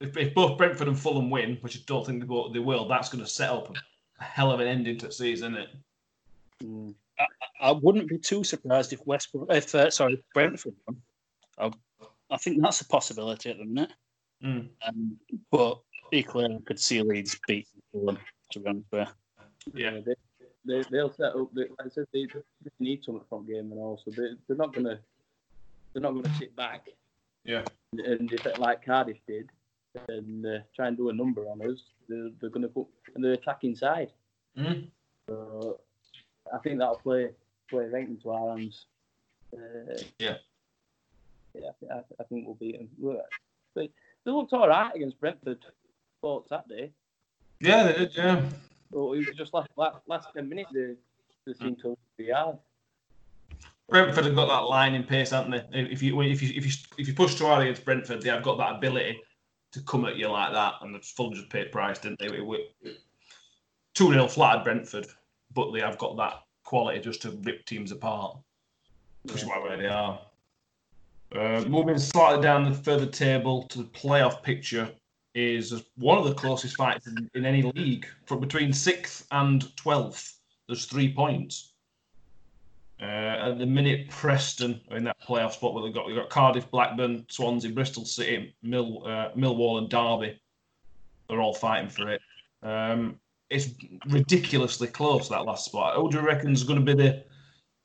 [0.00, 3.24] If, if both Brentford and Fulham win, which I don't think they, will, that's going
[3.24, 3.74] to set up
[4.20, 6.64] a hell of an ending to the season, isn't it?
[6.64, 6.94] Mm.
[7.60, 11.00] I wouldn't be too surprised if West, if uh, sorry, Brentford won.
[11.58, 11.70] I,
[12.30, 13.92] I think that's a possibility at the minute.
[14.44, 14.68] Mm.
[14.86, 15.16] Um,
[15.50, 15.80] but
[16.12, 18.18] equally, I could see Leeds beat Fulham.
[18.52, 19.16] To be honest
[19.74, 19.84] you.
[19.84, 20.00] Yeah.
[20.04, 20.14] they,
[20.64, 21.48] they, they'll set up.
[21.54, 24.74] They, like I said they, they need something from game and also they, they're not
[24.74, 24.98] gonna
[25.92, 26.88] they're not gonna sit back
[27.44, 27.62] Yeah.
[27.92, 29.48] and if it, like Cardiff did
[30.08, 31.78] and uh, try and do a number on us.
[32.08, 34.12] They're, they're gonna put and they're attacking side.
[34.58, 34.88] Mm.
[35.28, 35.80] So
[36.52, 37.30] I think that'll play
[37.70, 38.86] play right into our hands.
[39.52, 40.36] Uh, Yeah.
[41.54, 42.88] Yeah, I, I, I think we'll beat them.
[43.74, 43.90] They,
[44.24, 45.58] they looked all right against Brentford.
[46.20, 46.92] Thought Saturday.
[47.60, 48.16] Yeah, they did.
[48.16, 48.42] Yeah.
[48.96, 50.94] But it was just last last, last ten minutes they,
[51.46, 52.56] they seemed to be hard.
[53.90, 55.80] Brentford have got that line in pace, haven't they?
[55.80, 58.42] If you if you if you if you push too hard against Brentford, they have
[58.42, 59.20] got that ability
[59.72, 62.28] to come at you like that, and the Fulham just paid price, didn't they?
[63.92, 65.06] Two 0 flat at Brentford,
[65.52, 68.38] but they have got that quality just to rip teams apart,
[69.24, 70.18] which is why where they are.
[71.34, 74.90] Uh, moving slightly down the further table to the playoff picture
[75.36, 78.06] is one of the closest fights in, in any league.
[78.24, 81.74] From between sixth and twelfth, there's three points.
[83.00, 86.30] Uh, at the minute, Preston are in that playoff spot where they've got we've got
[86.30, 90.40] Cardiff, Blackburn, Swansea, Bristol City, Mill, uh, Millwall, and Derby.
[91.28, 92.22] They're all fighting for it.
[92.62, 93.20] Um,
[93.50, 93.68] it's
[94.08, 95.96] ridiculously close that last spot.
[95.96, 97.24] Who do you reckon is going to be the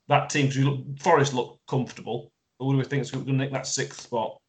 [0.08, 0.48] that team?
[0.48, 2.32] Because Forest look comfortable.
[2.58, 4.40] Who do we think is going to nick that sixth spot?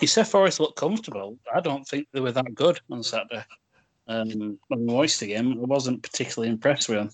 [0.00, 1.38] You said Forest looked comfortable.
[1.54, 3.44] I don't think they were that good on Saturday.
[4.08, 7.10] Um, on the Oyster game, I wasn't particularly impressed with them.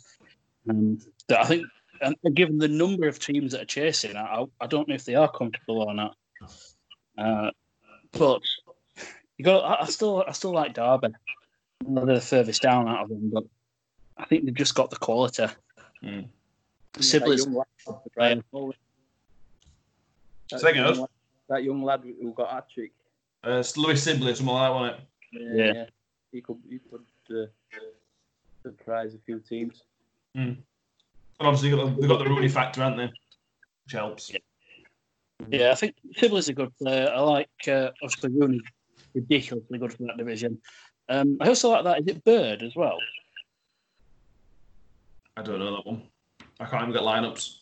[0.68, 0.98] Um,
[1.30, 1.66] I think,
[2.00, 5.14] and given the number of teams that are chasing, I, I don't know if they
[5.14, 6.16] are comfortable or not.
[7.16, 7.50] Uh,
[8.12, 8.42] but
[9.38, 11.08] you got, I, I still, I still like Derby.
[11.86, 13.44] They're the furthest down out of them, but
[14.16, 15.46] I think they've just got the quality.
[16.02, 16.28] Mm.
[17.00, 18.42] Sibley's That young lad, Right.
[20.50, 20.98] Second young us.
[20.98, 21.08] lad-
[21.52, 22.92] that young lad who got hat trick.
[23.46, 25.00] Uh, it's Louie Sibley, something like that, wasn't
[25.32, 25.74] it?
[25.74, 25.84] Yeah.
[26.30, 27.46] He could, he could uh,
[28.62, 29.82] surprise a few teams.
[30.34, 30.62] And
[31.40, 33.12] obviously, they've got the, got the Rooney factor, haven't they?
[33.84, 34.30] Which helps.
[34.32, 34.38] Yeah.
[35.48, 37.10] Yeah, I think Sibley's a good player.
[37.12, 38.60] I like uh, obviously Rooney,
[39.12, 40.58] ridiculously good for that division.
[41.08, 42.00] Um, I also like that.
[42.00, 42.96] Is it Bird as well?
[45.36, 46.02] I don't know that one.
[46.60, 47.56] I can't even get lineups.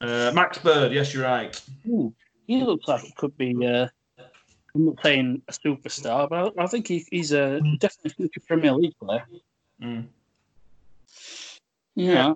[0.00, 1.60] Uh, Max Bird, yes, you're right.
[1.88, 2.12] Ooh,
[2.46, 3.66] he looks like he could be.
[3.66, 3.88] Uh,
[4.74, 8.72] I'm not saying a superstar, but I, I think he, he's a definitely future Premier
[8.72, 9.26] League player.
[9.82, 10.06] Mm.
[11.94, 12.34] Yeah,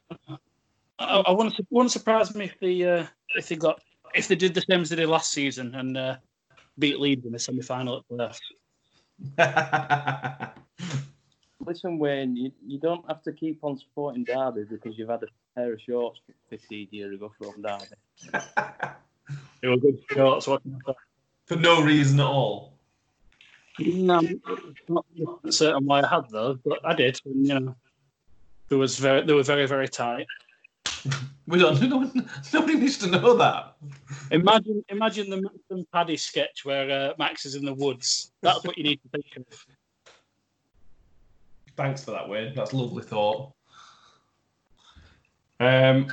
[0.98, 3.06] I, I wouldn't, wouldn't surprise me if they uh,
[3.36, 3.80] if they got
[4.14, 6.16] if they did the same as they did last season and uh,
[6.78, 8.40] beat Leeds in the semi final at playoffs.
[11.64, 15.26] Listen, Wayne, you, you don't have to keep on supporting Derby because you've had a
[15.54, 17.84] pair of shorts 15 years ago from Derby.
[19.62, 20.92] They were good shorts, wasn't they?
[21.46, 22.74] For no reason at all.
[23.78, 24.20] No,
[24.88, 25.06] not
[25.48, 27.18] certain why I had those, but I did.
[27.24, 27.76] And, you know,
[28.68, 30.26] it was very, they were very, very tight.
[31.46, 31.78] We don't.
[31.90, 33.76] No one, nobody needs to know that.
[34.30, 38.32] Imagine, imagine the Max and Paddy sketch where uh, Max is in the woods.
[38.40, 39.44] That's what you need to think of.
[41.76, 42.54] Thanks for that, Wayne.
[42.54, 43.52] That's a lovely thought.
[45.60, 46.08] Um,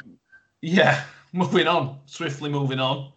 [0.61, 1.99] yeah, moving on.
[2.05, 3.11] Swiftly moving on.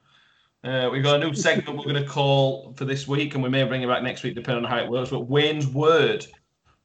[0.63, 3.51] Uh, we've got a new segment we're going to call for this week, and we
[3.51, 5.11] may bring it back next week, depending on how it works.
[5.11, 6.27] But Wayne's word.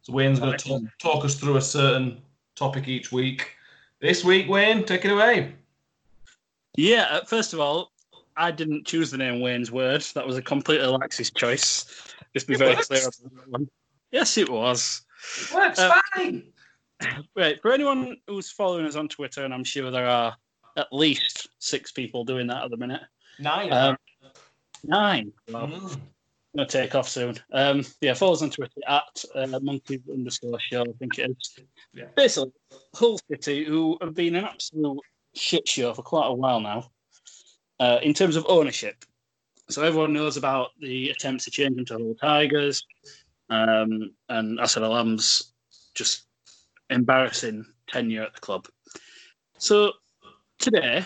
[0.01, 2.21] So Wayne's going to talk, talk us through a certain
[2.55, 3.51] topic each week.
[4.01, 5.55] This week, Wayne, take it away.
[6.75, 7.91] Yeah, uh, first of all,
[8.37, 10.01] I didn't choose the name Wayne's Word.
[10.13, 11.85] That was a completely Alexis choice.
[12.33, 12.87] Just be It very works.
[12.87, 13.69] clear on that one.
[14.11, 15.01] Yes, it was.
[15.53, 16.43] Works Uh, fine.
[17.35, 20.35] Right, for anyone who's following us on Twitter, and I'm sure there are
[20.77, 23.01] at least six people doing that at the minute.
[23.39, 23.71] Nine.
[23.71, 23.97] Um,
[24.83, 25.31] nine.
[25.49, 26.01] Well, Mm.
[26.55, 27.37] gonna take off soon.
[27.53, 30.81] Um, yeah, follow us on Twitter at uh, monkey underscore show.
[30.81, 31.59] I think it is.
[31.93, 32.05] Yeah.
[32.15, 32.51] Basically,
[32.95, 34.99] Hull City, who have been an absolute
[35.35, 36.91] shit show for quite a while now,
[37.79, 39.05] uh, in terms of ownership.
[39.69, 42.83] So everyone knows about the attempts to change them to Hull Tigers,
[43.49, 45.53] um, and Assem Allam's
[45.93, 46.25] just
[46.89, 48.67] embarrassing tenure at the club.
[49.57, 49.93] So
[50.57, 51.05] today,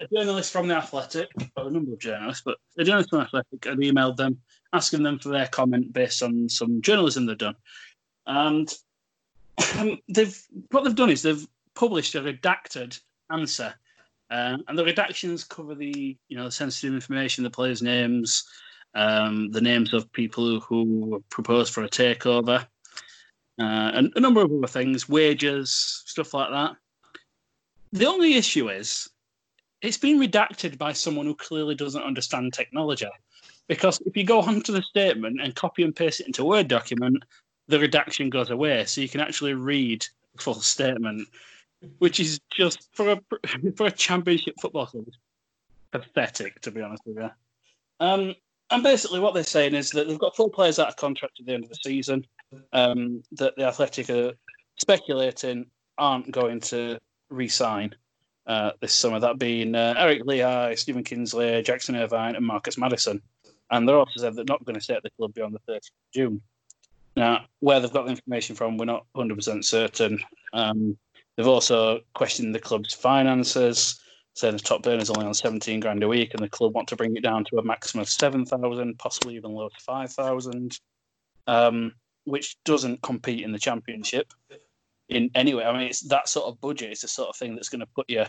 [0.00, 3.24] a journalist from the Athletic, or a number of journalists, but a journalist from the
[3.26, 4.38] Athletic had emailed them
[4.74, 7.54] asking them for their comment based on some journalism they've done.
[8.26, 8.72] And
[9.78, 10.36] um, they've
[10.70, 12.98] what they've done is they've published a redacted
[13.30, 13.74] answer.
[14.30, 18.44] Uh, and the redactions cover the you know the sensitive information, the players' names,
[18.94, 22.66] um, the names of people who were proposed for a takeover,
[23.60, 26.76] uh, and a number of other things, wages, stuff like that.
[27.92, 29.08] The only issue is
[29.80, 33.06] it's been redacted by someone who clearly doesn't understand technology.
[33.68, 36.68] Because if you go onto the statement and copy and paste it into a Word
[36.68, 37.22] document,
[37.68, 41.28] the redaction goes away, so you can actually read the full statement,
[41.98, 43.20] which is just for a
[43.76, 45.06] for a championship football club,
[45.92, 47.30] pathetic to be honest with you.
[48.00, 48.34] Um,
[48.70, 51.46] and basically, what they're saying is that they've got four players out of contract at
[51.46, 52.26] the end of the season.
[52.72, 54.32] Um, that the Athletic are
[54.78, 55.66] speculating
[55.98, 56.98] aren't going to
[57.30, 57.94] re-sign
[58.46, 59.20] uh, this summer.
[59.20, 63.22] That being uh, Eric Lichaj, Stephen Kingsley, Jackson Irvine, and Marcus Maddison.
[63.70, 65.76] And they're also said they're not going to stay at the club beyond the 30th
[65.76, 66.40] of June.
[67.16, 70.18] Now, where they've got the information from, we're not 100% certain.
[70.52, 70.98] Um,
[71.36, 74.00] they've also questioned the club's finances,
[74.34, 76.96] saying the top burner's only on 17 grand a week, and the club want to
[76.96, 80.78] bring it down to a maximum of 7,000, possibly even lower to 5,000,
[81.46, 81.92] um,
[82.24, 84.32] which doesn't compete in the championship
[85.08, 85.64] in any way.
[85.64, 86.90] I mean, it's that sort of budget.
[86.90, 88.24] It's the sort of thing that's going to put you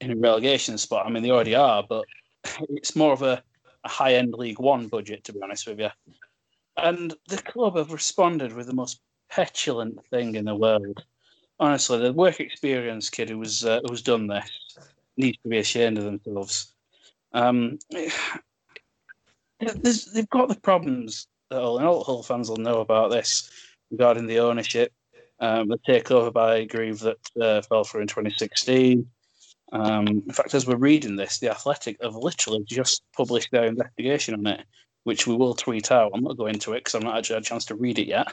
[0.00, 1.06] in a relegation spot.
[1.06, 2.04] I mean, they already are, but
[2.70, 3.42] it's more of a
[3.84, 5.88] a high end League One budget, to be honest with you.
[6.76, 9.00] And the club have responded with the most
[9.30, 11.04] petulant thing in the world.
[11.58, 14.50] Honestly, the work experience kid who was uh, who's done this
[15.16, 16.72] needs to be ashamed of themselves.
[17.32, 18.12] Um, they've
[20.30, 23.50] got the problems all, and all Hull fans will know about this
[23.90, 24.92] regarding the ownership,
[25.40, 29.06] um, the takeover by Grieve that uh, fell through in 2016.
[29.72, 34.34] Um, in fact, as we're reading this, the Athletic have literally just published their investigation
[34.34, 34.64] on it,
[35.04, 36.12] which we will tweet out.
[36.14, 37.76] I'm not going to go into it because I'm not actually had a chance to
[37.76, 38.32] read it yet.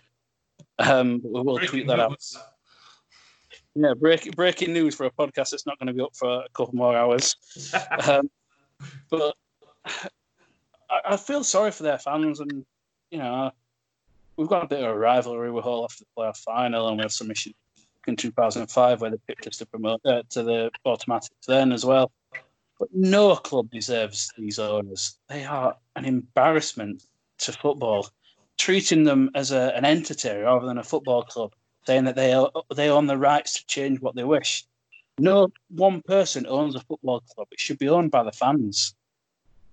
[0.79, 2.23] Um, but we will breaking tweet that out.
[3.75, 6.49] Yeah, break, breaking news for a podcast that's not going to be up for a
[6.53, 7.35] couple more hours.
[8.07, 8.29] um,
[9.11, 9.35] but
[10.89, 12.65] I, I, feel sorry for their fans, and
[13.11, 13.51] you know,
[14.35, 17.03] we've got a bit of a rivalry with Hull after the playoff final, and we
[17.03, 17.53] have some issues
[18.07, 22.11] in 2005 where they picked us to promote uh, to the automatics then as well.
[22.79, 25.17] But no club deserves these owners.
[25.27, 27.03] They are an embarrassment
[27.39, 28.09] to football,
[28.57, 31.53] treating them as a, an entity rather than a football club,
[31.85, 34.65] saying that they are, they own the rights to change what they wish.
[35.19, 37.47] No one person owns a football club.
[37.51, 38.93] It should be owned by the fans.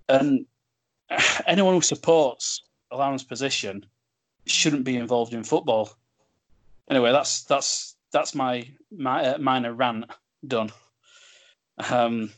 [0.09, 0.47] And
[1.47, 2.63] anyone who supports
[2.93, 3.85] Allam's position
[4.47, 5.91] shouldn't be involved in football.
[6.89, 10.07] Anyway, that's that's that's my, my uh, minor rant
[10.47, 10.71] done.
[11.91, 12.31] Um,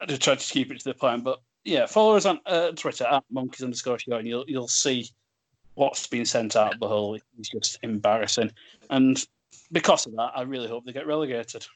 [0.00, 2.72] I just tried to keep it to the point, but yeah, follow us on uh,
[2.72, 5.08] Twitter at monkeys underscore show, and you'll you'll see
[5.74, 7.18] what's been sent out of the whole.
[7.38, 8.50] It's just embarrassing,
[8.90, 9.24] and
[9.70, 11.66] because of that, I really hope they get relegated.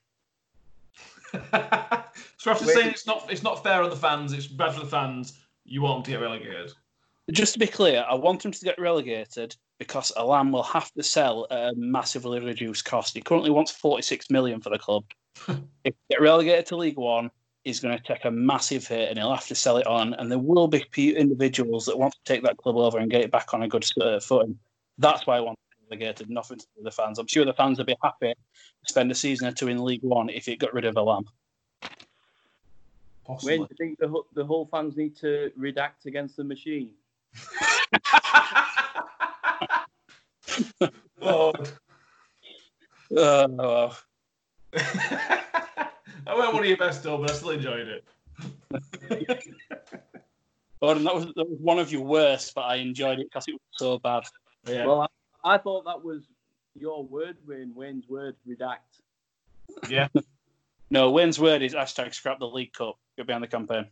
[1.33, 4.87] so after saying it's not it's not fair on the fans, it's bad for the
[4.87, 5.39] fans.
[5.65, 6.73] You want them to get relegated.
[7.33, 11.03] Just to be clear, I want him to get relegated because Allam will have to
[11.03, 13.15] sell at a massively reduced cost.
[13.15, 15.05] He currently wants 46 million for the club.
[15.85, 17.31] if get relegated to League One,
[17.65, 20.15] he's going to take a massive hit and he'll have to sell it on.
[20.15, 20.85] And there will be
[21.17, 23.85] individuals that want to take that club over and get it back on a good
[24.01, 24.59] uh, footing.
[24.99, 25.59] That's why I want
[25.91, 26.31] relegated.
[26.31, 27.19] Nothing to do with the fans.
[27.19, 30.03] I'm sure the fans would be happy to spend a season or two in League
[30.03, 31.25] One if it got rid of Allam.
[33.25, 33.59] Possibly.
[33.59, 36.91] When do you think the, the whole fans need to redact against the machine?
[41.23, 41.53] oh.
[43.19, 43.97] oh.
[46.27, 48.05] I went one of your best though, but I still enjoyed it.
[50.81, 53.53] Gordon, that was, that was one of your worst, but I enjoyed it because it
[53.53, 54.25] was so bad.
[54.67, 54.87] Yeah.
[54.87, 56.25] Well, I, I, thought that was
[56.75, 57.73] your word, Wayne.
[57.75, 59.01] Wayne's word, redact.
[59.89, 60.09] Yeah.
[60.91, 62.99] no, Wayne's word is hashtag scrap the League Cup.
[63.17, 63.87] Get behind the campaign.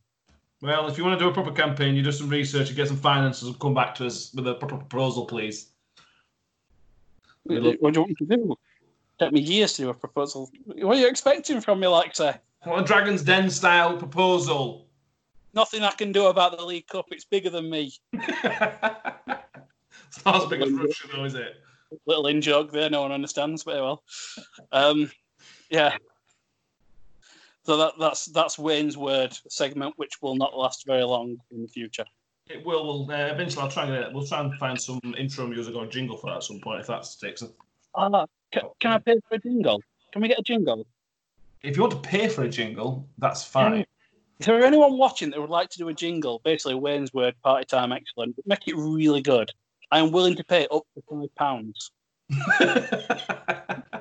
[0.65, 2.89] Well, if you want to do a proper campaign, you do some research and get
[2.89, 5.69] some finances and come back to us with a proper proposal, please.
[7.43, 8.57] What do you want me to do?
[9.21, 10.51] Take me years to do a proposal.
[10.65, 12.37] What are you expecting from me, like say?
[12.63, 14.89] What a Dragon's Den style proposal.
[15.53, 17.09] Nothing I can do about the League Cup.
[17.11, 17.93] It's bigger than me.
[18.15, 18.25] it's
[20.25, 21.57] not as big as Russia, though, is it?
[22.07, 22.89] Little in joke there.
[22.89, 24.03] No one understands very well.
[24.73, 25.11] Um,
[25.69, 25.99] yeah.
[27.65, 31.69] So that, that's that's Wayne's word segment, which will not last very long in the
[31.69, 32.05] future.
[32.49, 33.07] It will.
[33.07, 33.63] We'll uh, eventually.
[33.63, 34.13] I'll try and get it.
[34.13, 36.87] We'll try and find some intro music or jingle for that at some point if
[36.89, 37.43] that sticks.
[37.95, 39.81] Uh, can, can I pay for a jingle?
[40.13, 40.87] Can we get a jingle?
[41.63, 43.87] If you want to pay for a jingle, that's fine.
[44.41, 46.43] Is there anyone watching that would like to do a jingle?
[46.45, 48.37] Basically, Wayne's word, party time, excellent.
[48.37, 49.51] But make it really good.
[49.91, 51.93] I am willing to pay up to five pounds.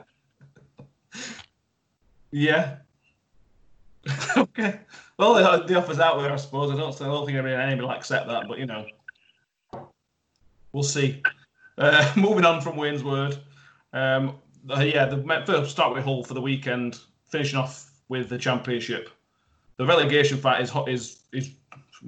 [2.31, 2.77] yeah.
[4.37, 4.79] okay.
[5.17, 6.71] Well, the, the, offer's out there, I suppose.
[6.71, 8.85] I don't, I don't think anybody will accept that, but you know,
[10.71, 11.21] we'll see.
[11.77, 13.37] Uh, moving on from Wayne's word.
[13.93, 14.35] Um,
[14.67, 16.99] yeah, the first start with Hull for the weekend,
[17.29, 19.09] finishing off with the championship.
[19.77, 21.51] The relegation fight is is is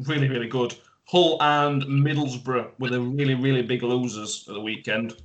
[0.08, 0.76] really really good.
[1.06, 5.16] Hull and Middlesbrough were the really really big losers at the weekend.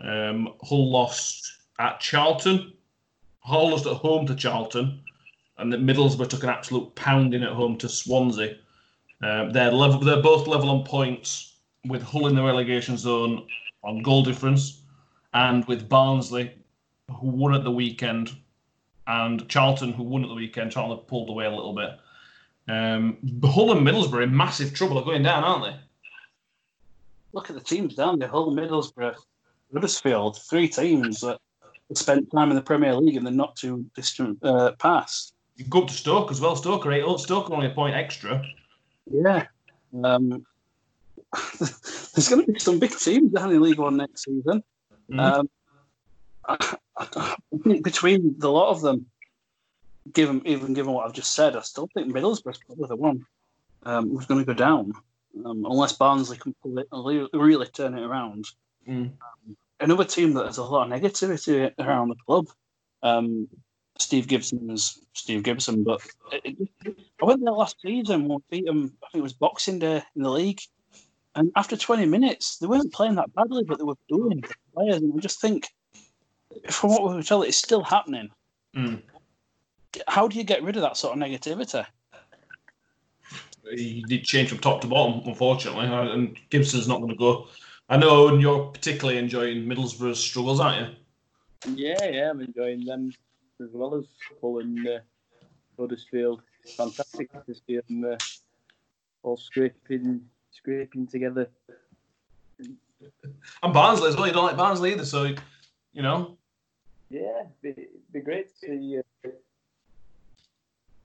[0.00, 2.72] Um, Hull lost at Charlton.
[3.40, 5.03] Hull lost at home to Charlton
[5.58, 8.56] and that Middlesbrough took an absolute pounding at home to Swansea.
[9.22, 10.00] Um, they're level.
[10.00, 13.46] They're both level on points with Hull in the relegation zone
[13.82, 14.82] on goal difference,
[15.34, 16.54] and with Barnsley,
[17.10, 18.32] who won at the weekend,
[19.06, 20.72] and Charlton, who won at the weekend.
[20.72, 21.90] Charlton pulled away a little bit.
[22.66, 24.98] Um, Hull and Middlesbrough in massive trouble.
[24.98, 25.80] Are going down, aren't they?
[27.32, 28.28] Look at the teams down there.
[28.28, 29.16] Hull, Middlesbrough,
[29.72, 30.38] Huddersfield.
[30.38, 31.38] Three teams that
[31.92, 35.33] spent time in the Premier League in the not too distant uh, past.
[35.56, 36.56] You go up to Stoke as well.
[36.56, 37.04] Stoke are eight.
[37.20, 38.44] Stoke are only a point extra.
[39.10, 39.46] Yeah.
[40.02, 40.44] Um,
[41.60, 44.62] there's going to be some big teams down in the League One next season.
[45.10, 45.20] Mm.
[45.20, 45.50] Um,
[46.46, 49.06] I, I, think between the lot of them,
[50.12, 53.26] given even given what I've just said, I still think Middlesbrough's probably the one
[53.84, 54.94] um, who's going to go down.
[55.44, 58.46] um, unless Barnsley can pull it, really, really turn it around.
[58.88, 59.12] Mm.
[59.80, 62.48] Another team that has a lot of negativity around the club.
[63.98, 66.00] Steve Gibson is Steve Gibson, but
[66.32, 68.28] it, it, I went there last season.
[68.28, 68.92] We beat them.
[69.02, 70.60] I think it was Boxing Day in the league,
[71.36, 74.96] and after 20 minutes, they weren't playing that badly, but they were doing the players.
[74.96, 75.68] And I just think,
[76.70, 78.30] from what we were told, it's still happening.
[78.76, 79.02] Mm.
[80.08, 81.86] How do you get rid of that sort of negativity?
[83.70, 87.48] He did change from top to bottom, unfortunately, and Gibson's not going to go.
[87.88, 90.94] I know and you're particularly enjoying Middlesbrough's struggles, aren't you?
[91.74, 93.12] Yeah, yeah, I'm enjoying them
[93.60, 94.04] as well as
[94.40, 94.98] Hull and uh,
[95.78, 96.42] Huddersfield.
[96.76, 98.16] Fantastic to see them uh,
[99.22, 101.48] all scraping, scraping together.
[102.58, 104.26] And Barnsley as well.
[104.26, 105.34] You don't like Barnsley either, so
[105.92, 106.38] you know.
[107.10, 109.30] Yeah, it'd be, be great to see, uh,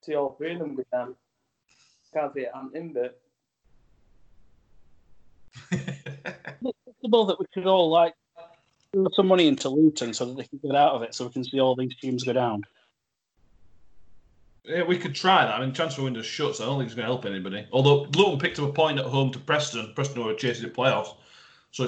[0.02, 1.16] see all three of them go down.
[2.14, 3.22] Can't see it happening, but.
[5.72, 8.14] it's possible that we could all like
[8.94, 11.32] throw some money into Luton so that they can get out of it, so we
[11.32, 12.64] can see all these teams go down.
[14.64, 15.56] Yeah, we could try that.
[15.56, 17.68] I mean, transfer window's shut, so I don't think it's going to help anybody.
[17.72, 19.94] Although Luton picked up a point at home to Preston.
[19.96, 21.16] Preston were chasing the playoffs,
[21.72, 21.88] so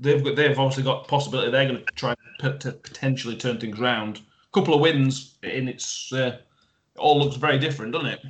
[0.00, 4.18] they've got they've obviously got possibility they're going to try to potentially turn things around.
[4.18, 6.38] A couple of wins in its uh,
[6.94, 8.20] it all looks very different, doesn't it?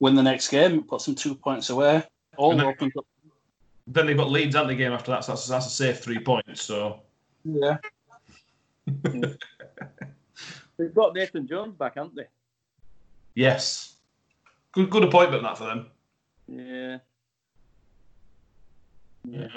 [0.00, 2.04] Win the next game, put some two points away.
[2.36, 3.04] All opens up.
[3.90, 5.24] Then they've got Leeds, haven't they, game after that?
[5.24, 6.62] So that's, that's a safe three points.
[6.62, 7.00] So
[7.44, 7.78] yeah.
[10.78, 12.26] They've got Nathan Jones back, haven't they?
[13.34, 13.94] Yes.
[14.72, 15.86] Good good appointment that for them.
[16.46, 16.98] Yeah.
[19.24, 19.48] Yeah.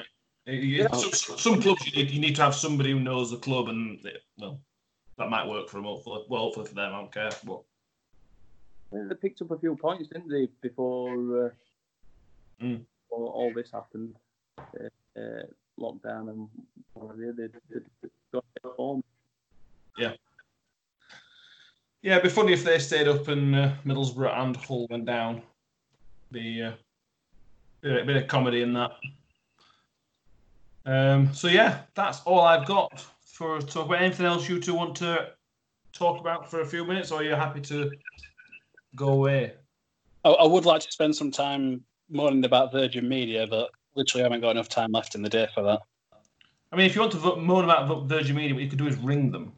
[0.45, 0.87] yeah.
[0.91, 3.99] Some, some, clubs you need, you need to have somebody who knows the club, and
[4.39, 4.59] well,
[5.17, 5.85] that might work for them.
[5.85, 7.29] Hopefully, well, hopefully for them, I don't care.
[7.45, 7.61] But
[8.91, 11.49] they picked up a few points, didn't they, before, uh,
[12.61, 12.81] mm.
[13.11, 14.15] All, all, this happened,
[14.59, 15.43] uh, uh,
[15.79, 16.47] lockdown and
[16.93, 17.33] whatever.
[17.37, 18.45] They, they, they got
[18.77, 19.03] home.
[19.97, 20.13] Yeah.
[22.01, 25.43] Yeah, it'd be funny if they stayed up and uh, Middlesbrough and Hull went down.
[26.31, 26.71] The uh,
[27.81, 28.91] bit, bit of comedy in that.
[30.85, 34.01] Um, so yeah, that's all I've got for talk about.
[34.01, 35.31] Anything else you two want to
[35.93, 37.91] talk about for a few minutes, or are you happy to
[38.95, 39.53] go away?
[40.23, 44.41] I, I would like to spend some time moaning about Virgin Media, but literally haven't
[44.41, 45.79] got enough time left in the day for that.
[46.71, 48.95] I mean, if you want to moan about Virgin Media, what you could do is
[48.97, 49.51] ring them.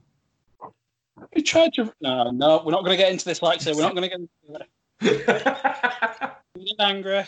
[1.35, 1.93] We tried to.
[2.01, 3.41] No, no, we're not going to get into this.
[3.41, 6.79] Like I say, we're not going to get into it.
[6.79, 7.19] I'm angry.
[7.19, 7.25] I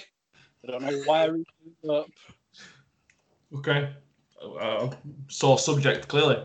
[0.67, 2.07] don't know why I up.
[3.55, 3.89] Okay.
[4.59, 4.89] Uh,
[5.28, 6.43] sore subject, clearly.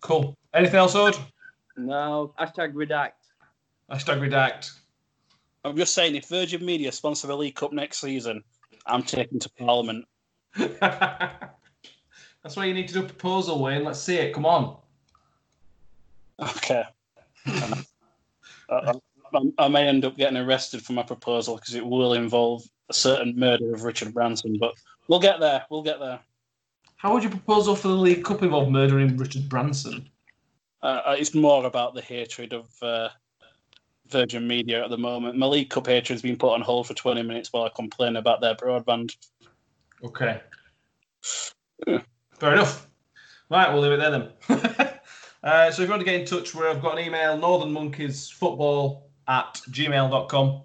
[0.00, 0.36] Cool.
[0.54, 1.16] Anything else, Ode?
[1.76, 2.34] No.
[2.38, 3.12] Hashtag redact.
[3.90, 4.79] Hashtag redact.
[5.64, 8.42] I'm just saying, if Virgin Media sponsor the League Cup next season,
[8.86, 10.06] I'm taking to Parliament.
[12.42, 13.84] That's why you need to do a proposal, Wayne.
[13.84, 14.32] Let's see it.
[14.32, 14.76] Come on.
[16.40, 16.84] Okay.
[17.46, 17.84] I,
[18.70, 18.92] I,
[19.58, 23.38] I, may end up getting arrested for my proposal because it will involve a certain
[23.38, 24.74] murder of Richard Branson, but
[25.08, 25.66] we'll get there.
[25.70, 26.20] We'll get there.
[26.96, 30.08] How would your proposal for the League Cup involve murdering Richard Branson?
[30.82, 33.08] Uh, uh, it's more about the hatred of uh,
[34.10, 35.36] Virgin Media at the moment.
[35.36, 38.16] My League Cup hatred has been put on hold for 20 minutes while I complain
[38.16, 39.16] about their broadband.
[40.04, 40.40] Okay.
[41.86, 42.88] Fair enough.
[43.50, 44.90] Right, we'll leave it there then.
[45.42, 49.00] Uh, so if you want to get in touch, where I've got an email, northernmonkeysfootball
[49.26, 50.62] at gmail.com.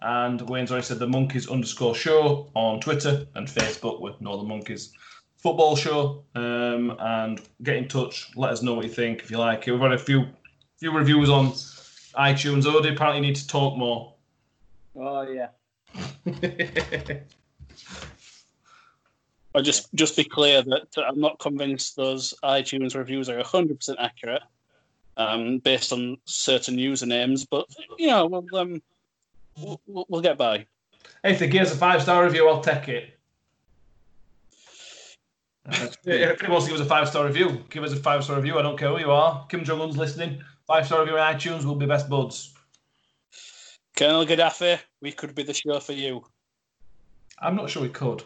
[0.00, 4.92] And Wayne's already said the monkeys underscore show on Twitter and Facebook with Northern Monkeys
[5.38, 6.24] Football Show.
[6.34, 8.30] Um, and get in touch.
[8.36, 9.72] Let us know what you think if you like it.
[9.72, 10.26] We've had a few
[10.76, 11.52] few reviews on
[12.18, 12.64] iTunes.
[12.64, 14.14] Odie apparently need to talk more.
[14.96, 15.48] Oh yeah.
[19.54, 24.42] I just just be clear that I'm not convinced those iTunes reviews are 100% accurate,
[25.16, 27.46] um, based on certain usernames.
[27.48, 27.66] But
[27.98, 28.82] you know, we'll, um,
[29.56, 30.66] we'll, we'll get by.
[31.22, 33.14] Hey, if they give us a five star review, I'll take it.
[36.04, 38.36] If he wants to give us a five star review, give us a five star
[38.36, 38.58] review.
[38.58, 39.46] I don't care who you are.
[39.48, 40.42] Kim Jong Un's listening.
[40.68, 41.64] Five star review on iTunes.
[41.64, 42.54] We'll be best buds.
[43.96, 46.24] Colonel Gaddafi, we could be the show for you.
[47.38, 48.22] I'm not sure we could.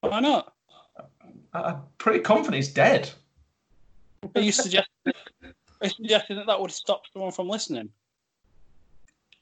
[0.00, 0.54] Why not?
[1.52, 3.10] I'm pretty confident he's dead.
[4.34, 5.12] Are you suggesting,
[5.44, 5.52] are
[5.82, 7.90] you suggesting that that would stop someone from listening?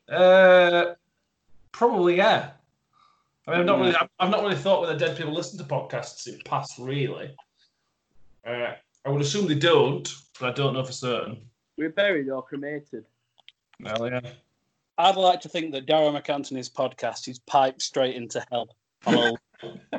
[0.08, 0.94] Uh,
[1.70, 2.50] probably yeah.
[3.46, 6.26] I mean, I've not really, I've not really thought whether dead people listen to podcasts
[6.26, 6.78] in past.
[6.78, 7.30] Really,
[8.46, 8.72] uh,
[9.04, 11.38] I would assume they don't, but I don't know for certain.
[11.76, 13.04] We're buried or cremated.
[13.80, 14.20] Well, yeah.
[14.98, 18.74] I'd like to think that Darren McAntony's podcast is piped straight into hell.
[19.02, 19.36] Hello.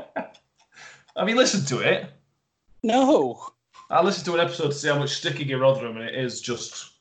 [1.17, 2.11] Have you listened to it?
[2.83, 3.51] no.
[3.91, 6.41] I listened to an episode to see how much sticking in Rotherham, and it is
[6.41, 6.91] just,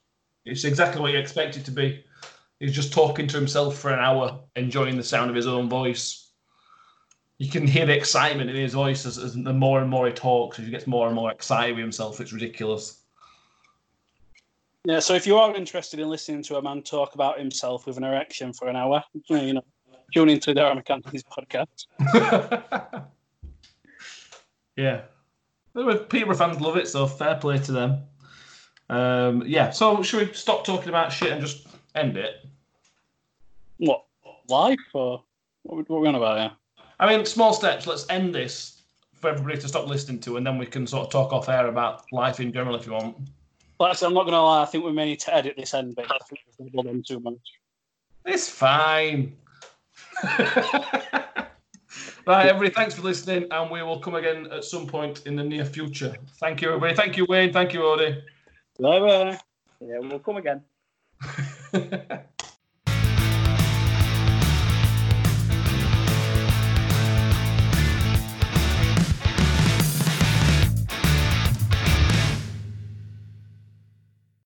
[0.46, 2.02] it's exactly what you expect it to be.
[2.60, 6.30] He's just talking to himself for an hour, enjoying the sound of his own voice.
[7.36, 10.12] You can hear the excitement in his voice as, as the more and more he
[10.12, 12.20] talks, as he gets more and more excited with himself.
[12.20, 12.97] It's ridiculous.
[14.84, 17.96] Yeah, so if you are interested in listening to a man talk about himself with
[17.96, 19.64] an erection for an hour, you know,
[20.14, 21.86] tune into Darren MacAnthony's podcast.
[24.76, 25.02] yeah.
[25.74, 28.02] Peterborough fans love it, so fair play to them.
[28.88, 32.46] Um, yeah, so should we stop talking about shit and just end it?
[33.78, 34.04] What?
[34.48, 35.22] Life or
[35.64, 36.52] what, we- what are we on about here?
[37.00, 37.86] I mean, small steps.
[37.86, 38.82] Let's end this
[39.14, 41.66] for everybody to stop listening to, and then we can sort of talk off air
[41.66, 43.16] about life in general if you want.
[43.78, 44.62] Well, actually, I'm not going to lie.
[44.62, 46.06] I think we may need to edit this end bit.
[46.10, 47.36] I think we've doubled on too much.
[48.26, 49.36] It's fine.
[52.26, 55.44] right, everybody, thanks for listening, and we will come again at some point in the
[55.44, 56.16] near future.
[56.40, 56.94] Thank you, everybody.
[56.94, 57.52] Thank you, Wayne.
[57.52, 58.20] Thank you, Odie.
[58.80, 59.38] Bye bye.
[59.80, 60.62] Yeah, we'll come again.